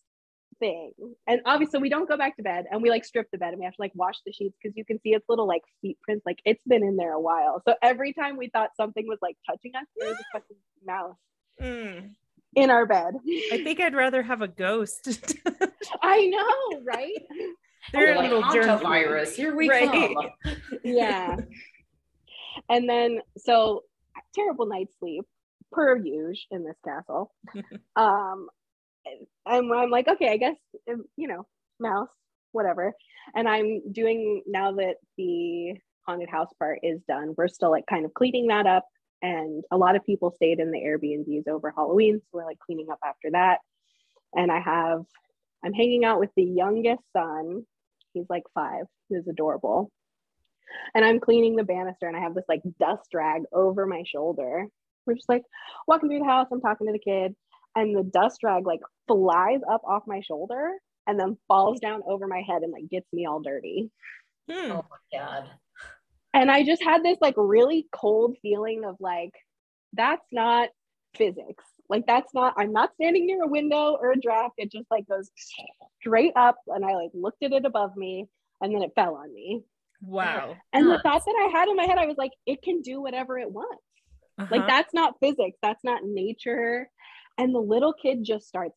[0.63, 0.93] thing
[1.27, 3.59] and obviously we don't go back to bed and we like strip the bed and
[3.59, 5.99] we have to like wash the sheets because you can see its little like feet
[6.03, 9.19] prints like it's been in there a while so every time we thought something was
[9.21, 10.57] like touching us there was a fucking
[10.87, 11.17] mouse
[11.61, 12.11] Mm.
[12.55, 13.15] in our bed
[13.53, 15.19] I think I'd rather have a ghost.
[16.03, 17.13] i know right
[17.93, 19.35] They're You're a like, little germ virus.
[19.37, 19.89] Here we Right.
[19.91, 20.15] come.
[20.85, 21.37] yeah
[22.69, 23.83] and then so
[24.35, 25.25] terrible night's sleep
[25.73, 27.33] per usual in this castle
[27.97, 28.49] um
[29.47, 30.57] I'm, I'm like, okay, I guess,
[30.91, 31.47] um, you know,
[31.81, 32.09] mouse,
[32.53, 32.93] whatever.
[33.35, 35.75] And I'm doing now that the
[36.07, 38.85] haunted house part is done, we're still like kind of cleaning that up.
[39.23, 42.21] And a lot of people stayed in the Airbnbs over Halloween.
[42.21, 43.59] So we're like cleaning up after that.
[44.35, 45.03] And I have,
[45.65, 47.65] I'm hanging out with the youngest son.
[48.15, 49.91] He's like five, he's adorable.
[50.95, 54.67] And I'm cleaning the banister and I have this like dust rag over my shoulder.
[55.07, 55.43] We're just like
[55.87, 56.49] walking through the house.
[56.51, 57.35] I'm talking to the kid
[57.75, 60.73] and the dust rag like flies up off my shoulder
[61.07, 63.91] and then falls down over my head and like gets me all dirty.
[64.51, 64.73] Hmm.
[64.73, 65.51] Oh my god.
[66.35, 69.33] And I just had this like really cold feeling of like
[69.93, 70.71] that's not
[71.17, 71.65] physics.
[71.89, 74.55] Like that's not I'm not standing near a window or a draft.
[74.57, 75.31] It just like goes
[76.01, 78.27] straight up and I like looked at it above me
[78.61, 79.63] and then it fell on me.
[80.01, 80.57] Wow.
[80.73, 83.01] And the thought that I had in my head I was like it can do
[83.01, 83.83] whatever it wants.
[84.39, 84.49] Uh-huh.
[84.51, 85.59] Like that's not physics.
[85.63, 86.89] That's not nature.
[87.43, 88.77] And the little kid just starts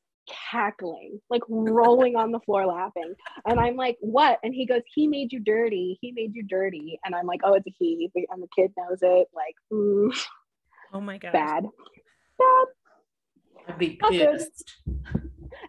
[0.51, 3.13] cackling, like rolling on the floor laughing.
[3.47, 4.39] And I'm like, what?
[4.41, 5.99] And he goes, he made you dirty.
[6.01, 6.99] He made you dirty.
[7.05, 8.09] And I'm like, oh, it's a he.
[8.31, 9.27] And the kid knows it.
[9.35, 10.17] Like, mm,
[10.93, 11.31] oh my God.
[11.31, 11.65] Bad.
[12.39, 12.65] Bad.
[13.67, 14.81] I'd be pissed.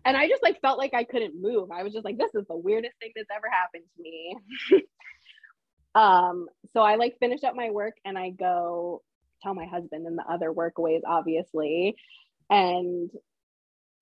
[0.06, 1.70] And I just like felt like I couldn't move.
[1.70, 4.36] I was just like, this is the weirdest thing that's ever happened to me.
[5.94, 9.02] um, so I like finish up my work and I go
[9.42, 11.94] tell my husband and the other workaways, obviously.
[12.50, 13.10] And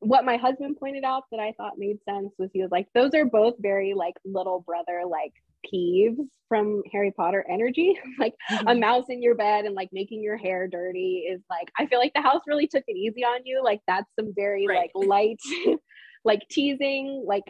[0.01, 3.15] what my husband pointed out that I thought made sense was he was like, those
[3.15, 5.33] are both very like little brother like
[5.73, 6.19] peeves
[6.49, 7.99] from Harry Potter energy.
[8.19, 8.69] like mm-hmm.
[8.69, 11.99] a mouse in your bed and like making your hair dirty is like, I feel
[11.99, 13.63] like the house really took it easy on you.
[13.65, 14.91] Like that's some very right.
[14.95, 15.41] like light,
[16.25, 17.45] like teasing, like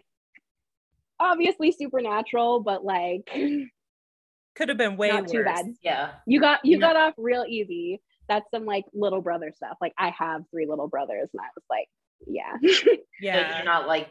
[1.18, 3.28] obviously supernatural, but like
[4.54, 5.32] could have been way not worse.
[5.32, 5.66] too bad.
[5.82, 6.12] Yeah.
[6.26, 8.00] You got you got off real easy.
[8.28, 9.76] That's some like little brother stuff.
[9.80, 11.88] Like I have three little brothers and I was like,
[12.26, 12.56] yeah.
[13.20, 13.36] yeah.
[13.36, 14.08] Like you're not like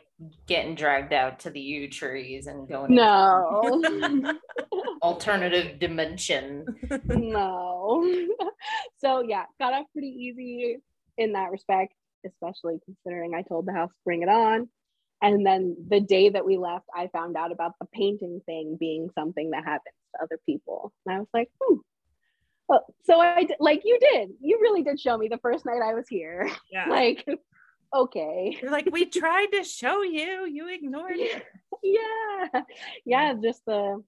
[0.47, 4.33] getting dragged out to the yew trees and going no
[5.01, 6.65] alternative dimension.
[7.05, 8.25] no.
[8.99, 10.77] so yeah, got off pretty easy
[11.17, 11.93] in that respect,
[12.25, 14.69] especially considering I told the house bring it on.
[15.21, 19.09] And then the day that we left, I found out about the painting thing being
[19.15, 20.91] something that happens to other people.
[21.05, 21.77] And I was like, hmm.
[23.03, 24.31] So I did, like you did.
[24.41, 26.49] You really did show me the first night I was here.
[26.71, 26.85] Yeah.
[26.89, 27.25] like,
[27.93, 28.57] okay.
[28.61, 30.45] You're like, we tried to show you.
[30.45, 31.43] You ignored it.
[31.83, 32.61] yeah.
[33.05, 33.33] Yeah.
[33.41, 34.03] Just the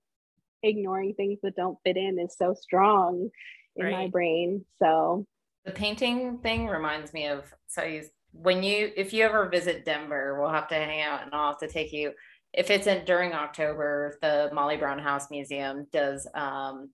[0.63, 3.29] ignoring things that don't fit in is so strong
[3.75, 3.91] in right.
[3.91, 4.65] my brain.
[4.81, 5.25] So
[5.65, 10.39] the painting thing reminds me of so you when you if you ever visit Denver,
[10.39, 12.11] we'll have to hang out and I'll have to take you.
[12.53, 16.89] If it's in during October, the Molly Brown House Museum does um,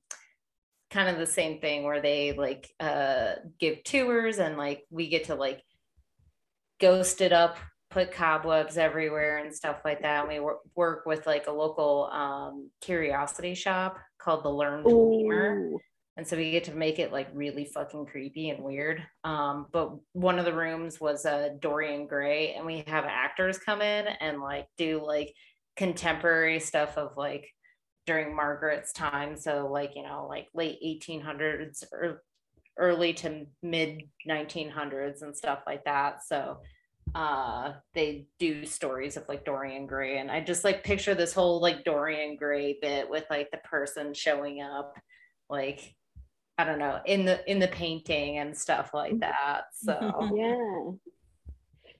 [0.91, 5.25] kind of the same thing where they like uh, give tours and like we get
[5.25, 5.63] to like
[6.79, 7.57] ghost it up,
[7.89, 10.21] put cobwebs everywhere and stuff like that.
[10.21, 15.71] And we wor- work with like a local um, curiosity shop called the Learned Lemur.
[16.17, 19.01] And so we get to make it like really fucking creepy and weird.
[19.23, 23.81] Um, but one of the rooms was uh, dorian gray and we have actors come
[23.81, 25.33] in and like do like
[25.77, 27.49] contemporary stuff of like
[28.05, 32.23] during margaret's time so like you know like late 1800s or
[32.77, 36.57] early to mid 1900s and stuff like that so
[37.15, 41.59] uh they do stories of like dorian gray and i just like picture this whole
[41.61, 44.95] like dorian gray bit with like the person showing up
[45.49, 45.95] like
[46.61, 49.19] I don't know, in the in the painting and stuff like mm-hmm.
[49.21, 49.63] that.
[49.73, 51.11] So yeah.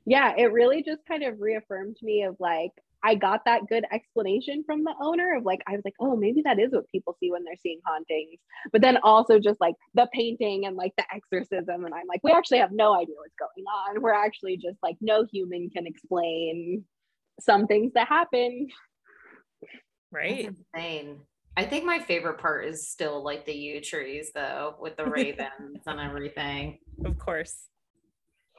[0.06, 2.72] Yeah, it really just kind of reaffirmed me of like
[3.04, 6.41] I got that good explanation from the owner of like I was like, oh, maybe
[6.43, 8.39] that is what people see when they're seeing hauntings.
[8.72, 12.32] But then also just like the painting and like the exorcism and I'm like, we
[12.32, 14.02] actually have no idea what's going on.
[14.02, 16.86] We're actually just like no human can explain
[17.39, 18.68] some things that happen.
[20.12, 20.45] Right.
[20.45, 21.22] That's insane.
[21.58, 25.82] I think my favorite part is still like the yew trees though, with the ravens
[25.86, 26.80] and everything.
[27.04, 27.66] Of course.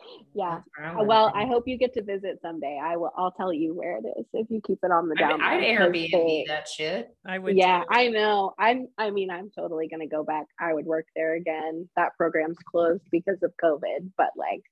[0.35, 0.61] Yeah.
[0.83, 2.81] Uh, well, I hope you get to visit someday.
[2.83, 3.13] I will.
[3.19, 5.43] I'll tell you where it is if you keep it on the down.
[5.43, 7.15] I would Airbnb they, that shit.
[7.27, 7.55] I would.
[7.55, 7.87] Yeah, too.
[7.91, 8.55] I know.
[8.59, 8.89] I'm.
[8.97, 10.47] I mean, I'm totally gonna go back.
[10.59, 11.87] I would work there again.
[11.97, 14.63] That program's closed because of COVID, but like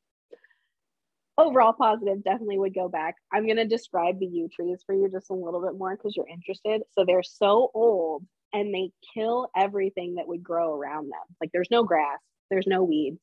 [1.40, 5.08] overall positive definitely would go back i'm going to describe the yew trees for you
[5.10, 9.48] just a little bit more because you're interested so they're so old and they kill
[9.56, 12.18] everything that would grow around them like there's no grass
[12.50, 13.20] there's no weeds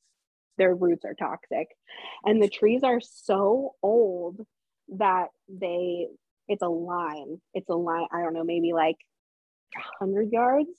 [0.58, 1.68] their roots are toxic
[2.24, 4.40] and the trees are so old
[4.88, 6.06] that they
[6.48, 8.96] it's a line it's a line i don't know maybe like
[10.00, 10.70] 100 yards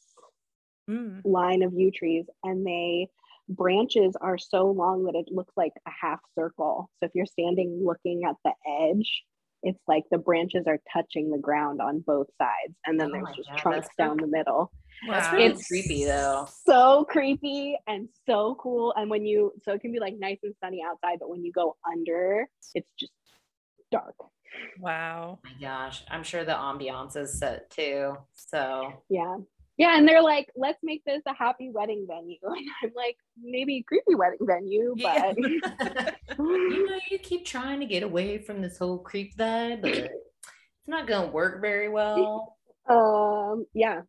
[0.89, 1.21] mm.
[1.23, 3.07] line of yew trees and they
[3.49, 6.89] branches are so long that it looks like a half circle.
[6.99, 9.23] So if you're standing looking at the edge,
[9.63, 13.35] it's like the branches are touching the ground on both sides, and then Oh there's
[13.35, 14.71] just God, trunks down the middle.
[15.07, 15.33] That's Wow.
[15.33, 16.47] really It's creepy though.
[16.65, 18.93] So creepy and so cool.
[18.97, 21.51] And when you, so it can be like nice and sunny outside, but when you
[21.51, 23.11] go under, it's just
[23.91, 24.15] dark.
[24.79, 25.39] wow.
[25.43, 28.17] my gosh, I'm sure the ambiance is set too.
[28.33, 29.37] So Yeah.
[29.77, 29.97] Yeah.
[29.97, 32.37] And they're like, let's make this a happy wedding venue.
[32.43, 35.31] And I'm like, maybe creepy wedding venue, Yeah.
[35.33, 35.37] but
[36.37, 40.87] you know, you keep trying to get away from this whole creep vibe, but it's
[40.87, 42.57] not gonna work very well.
[42.89, 44.01] um, yeah.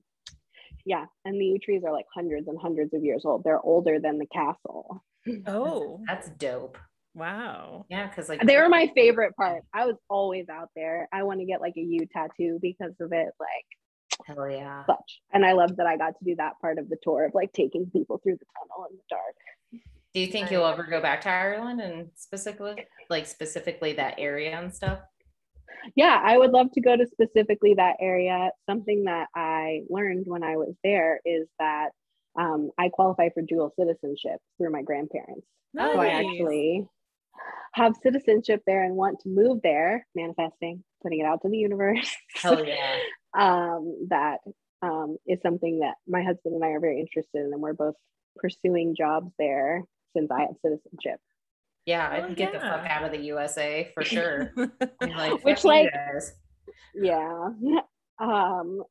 [0.85, 1.07] Yeah.
[1.25, 3.45] And the yew trees are like hundreds and hundreds of years old.
[3.45, 5.03] They're older than the castle.
[5.47, 6.79] Oh, That's dope.
[7.15, 7.85] wow.
[7.91, 9.63] Yeah, because like They were my favorite part.
[9.75, 11.09] I was always out there.
[11.13, 13.29] I want to get like a yew tattoo because of it.
[13.39, 14.85] Like, hell yeah.
[14.87, 15.21] such.
[15.33, 17.53] And I love that I got to do that part of the tour of like
[17.53, 19.83] taking people through the tunnel in the dark.
[20.13, 24.59] Do you think you'll ever go back to Ireland and specifically like specifically that area
[24.59, 24.99] and stuff?
[25.97, 28.51] Yeah, I would love to go to specifically that area.
[28.69, 31.91] Something that I learned when I was there is that
[32.39, 35.47] um, I qualify for dual citizenship through my grandparents.
[35.75, 35.95] Nice.
[35.95, 36.87] So I actually
[37.75, 42.15] have citizenship there and want to move there, manifesting, putting it out to the universe.
[42.35, 42.97] Hell yeah.
[43.39, 44.39] um, that
[44.83, 47.95] um, is something that my husband and I are very interested in, and we're both
[48.37, 49.85] pursuing jobs there
[50.17, 51.21] since I have citizenship.
[51.87, 54.53] Yeah, I Oh, can get the fuck out of the USA for sure.
[55.01, 55.91] Like, Which, like.
[56.95, 57.49] Yeah.
[58.21, 58.83] um,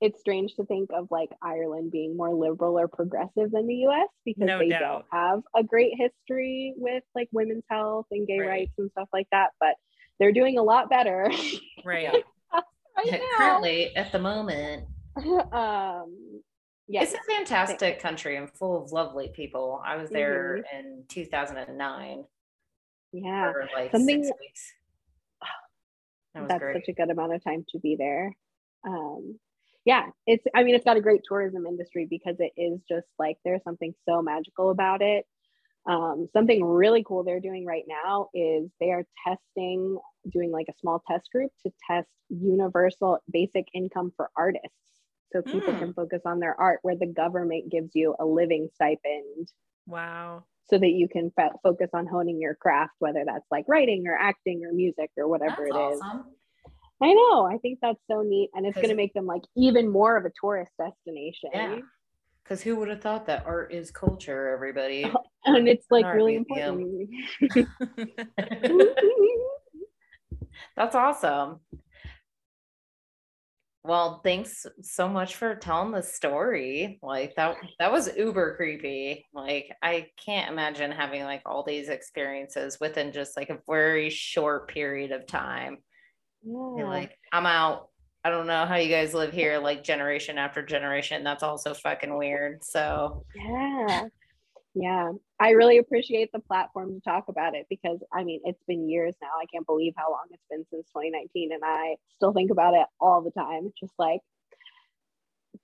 [0.00, 4.08] it's strange to think of like Ireland being more liberal or progressive than the US
[4.24, 4.80] because No they doubt.
[4.80, 8.48] don't have a great history with like women's health and gay Right.
[8.48, 9.50] rights and stuff like that.
[9.60, 9.76] But
[10.18, 11.30] they're doing a lot better
[11.84, 12.24] right.
[13.04, 13.20] right now.
[13.36, 14.84] currently at the moment
[15.52, 16.42] um,
[16.88, 17.02] yeah.
[17.02, 20.86] it's a fantastic country and full of lovely people i was there Mm-hmm.
[20.86, 22.24] in 2009
[23.12, 23.52] yeah.
[23.52, 24.72] for like Something- six weeks
[26.34, 28.32] that was That's great such a good amount of time to be there.
[28.84, 29.38] Um,
[29.84, 33.36] yeah, it's I mean it's got a great tourism industry because it is just like
[33.44, 35.26] there's something so magical about it.
[35.88, 39.96] Um, something really cool they're doing right now is they are testing,
[40.32, 44.72] doing like a small test group to test universal basic income for artists.
[45.34, 45.78] So people Mm.
[45.80, 49.52] can focus on their art where the government gives you a living stipend
[49.88, 50.44] Wow.
[50.66, 54.16] so that you can fo- focus on honing your craft, whether that's like writing or
[54.16, 56.00] acting or music or whatever That's it is.
[56.00, 56.24] awesome.
[57.02, 57.44] I know.
[57.44, 58.50] I think that's so neat.
[58.54, 61.50] And it's going to make them like even more of a tourist destination.
[61.52, 61.80] Yeah.
[62.44, 65.12] Because who would have thought that art is culture, everybody?
[65.46, 67.10] And it's like really important.
[70.76, 71.60] That's awesome.
[73.86, 76.98] Well, thanks so much for telling the story.
[77.02, 79.26] Like that that was uber creepy.
[79.34, 84.68] Like I can't imagine having like all these experiences within just like a very short
[84.68, 85.78] period of time.
[86.42, 87.88] You're like, I'm out.
[88.24, 91.22] I don't know how you guys live here like generation after generation.
[91.22, 92.64] That's also fucking weird.
[92.64, 94.04] So yeah.
[94.74, 95.12] Yeah.
[95.40, 99.14] I really appreciate the platform to talk about it because I mean, it's been years
[99.22, 99.28] now.
[99.40, 101.52] I can't believe how long it's been since 2019.
[101.52, 103.72] And I still think about it all the time.
[103.78, 104.20] Just like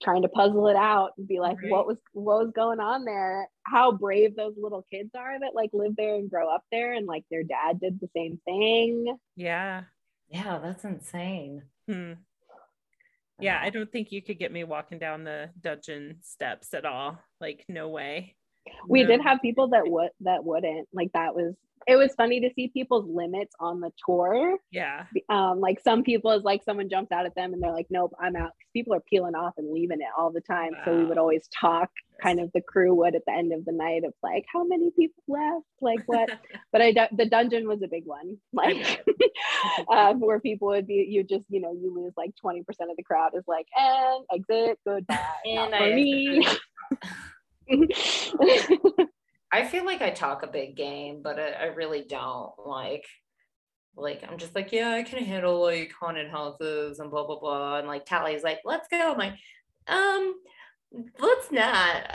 [0.00, 1.70] trying to puzzle it out and be like, Right.
[1.70, 3.48] what was what was going on there?
[3.64, 7.06] How brave those little kids are that like live there and grow up there and
[7.06, 9.16] like their dad did the same thing.
[9.36, 9.82] yeah.
[10.28, 11.62] yeah, that's insane.
[11.88, 12.12] Hmm.
[13.40, 17.18] Yeah, I don't think you could get me walking down the dungeon steps at all.
[17.40, 18.36] Like, no way.
[18.88, 19.08] We No.
[19.08, 21.54] did have people that would that wouldn't like that was
[21.86, 24.58] it was funny to see people's limits on the tour.
[24.70, 25.04] Yeah.
[25.30, 28.12] um like some people is like someone jumps out at them and they're like nope
[28.20, 28.52] i'm out.
[28.74, 31.90] People are peeling off and leaving it all the time so we would always talk
[32.22, 34.90] kind of the crew would at the end of the night of like how many
[34.90, 35.64] people left?
[35.80, 36.28] Like what?
[36.72, 39.02] But i the dungeon was a big one like
[39.90, 43.02] um, where people would be you just you know you lose like 20% of the
[43.02, 46.46] crowd is like and exit goodbye And Not for I- me
[49.52, 52.52] I feel like I talk a big game, but I, I really don't.
[52.64, 53.04] Like,
[53.96, 57.78] like I'm just like, yeah, I can handle like haunted houses and blah blah blah.
[57.78, 59.12] And like Tally's like, let's go.
[59.12, 59.34] I'm like,
[59.88, 60.34] um,
[61.18, 62.10] let's not.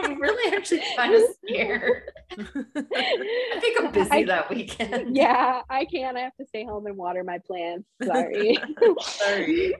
[0.00, 2.02] I'm really actually kind of scared.
[2.30, 5.16] I think I'm busy I- that weekend.
[5.16, 6.16] yeah, I can't.
[6.16, 7.88] I have to stay home and water my plants.
[8.04, 8.58] Sorry.
[9.00, 9.74] Sorry.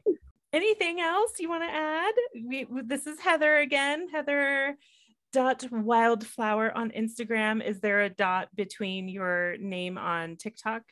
[0.53, 2.13] Anything else you want to add?
[2.47, 4.09] We, this is Heather again.
[4.13, 4.77] Heather
[5.33, 7.65] dot wildflower on Instagram.
[7.65, 10.83] Is there a dot between your name on TikTok?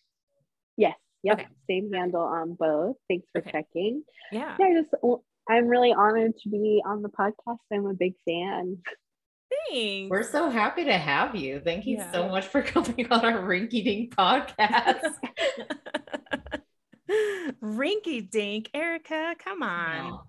[0.76, 0.94] yes.
[1.24, 1.40] Yep.
[1.40, 1.48] Okay.
[1.68, 2.94] Same handle on both.
[3.09, 3.50] Thanks for Okay.
[3.50, 4.04] checking.
[4.30, 4.56] Yeah.
[4.61, 4.94] Yeah, I just
[5.50, 7.59] I'm really honored to be on the podcast.
[7.72, 8.76] I'm a big fan.
[9.70, 10.09] Thanks.
[10.11, 11.59] We're so happy to have you.
[11.59, 12.12] Thank you Yeah.
[12.12, 15.14] so much for coming on our Rinky Dink podcast.
[17.62, 20.12] Rinky dink, Erica, come on.
[20.12, 20.22] Aw.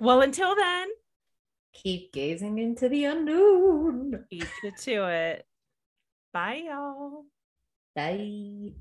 [0.00, 0.88] Well, until then,
[1.72, 4.24] Keep gazing into the unknown.
[4.30, 5.46] eat you to it.
[6.32, 7.24] Bye, y'all.
[7.94, 8.72] Bye.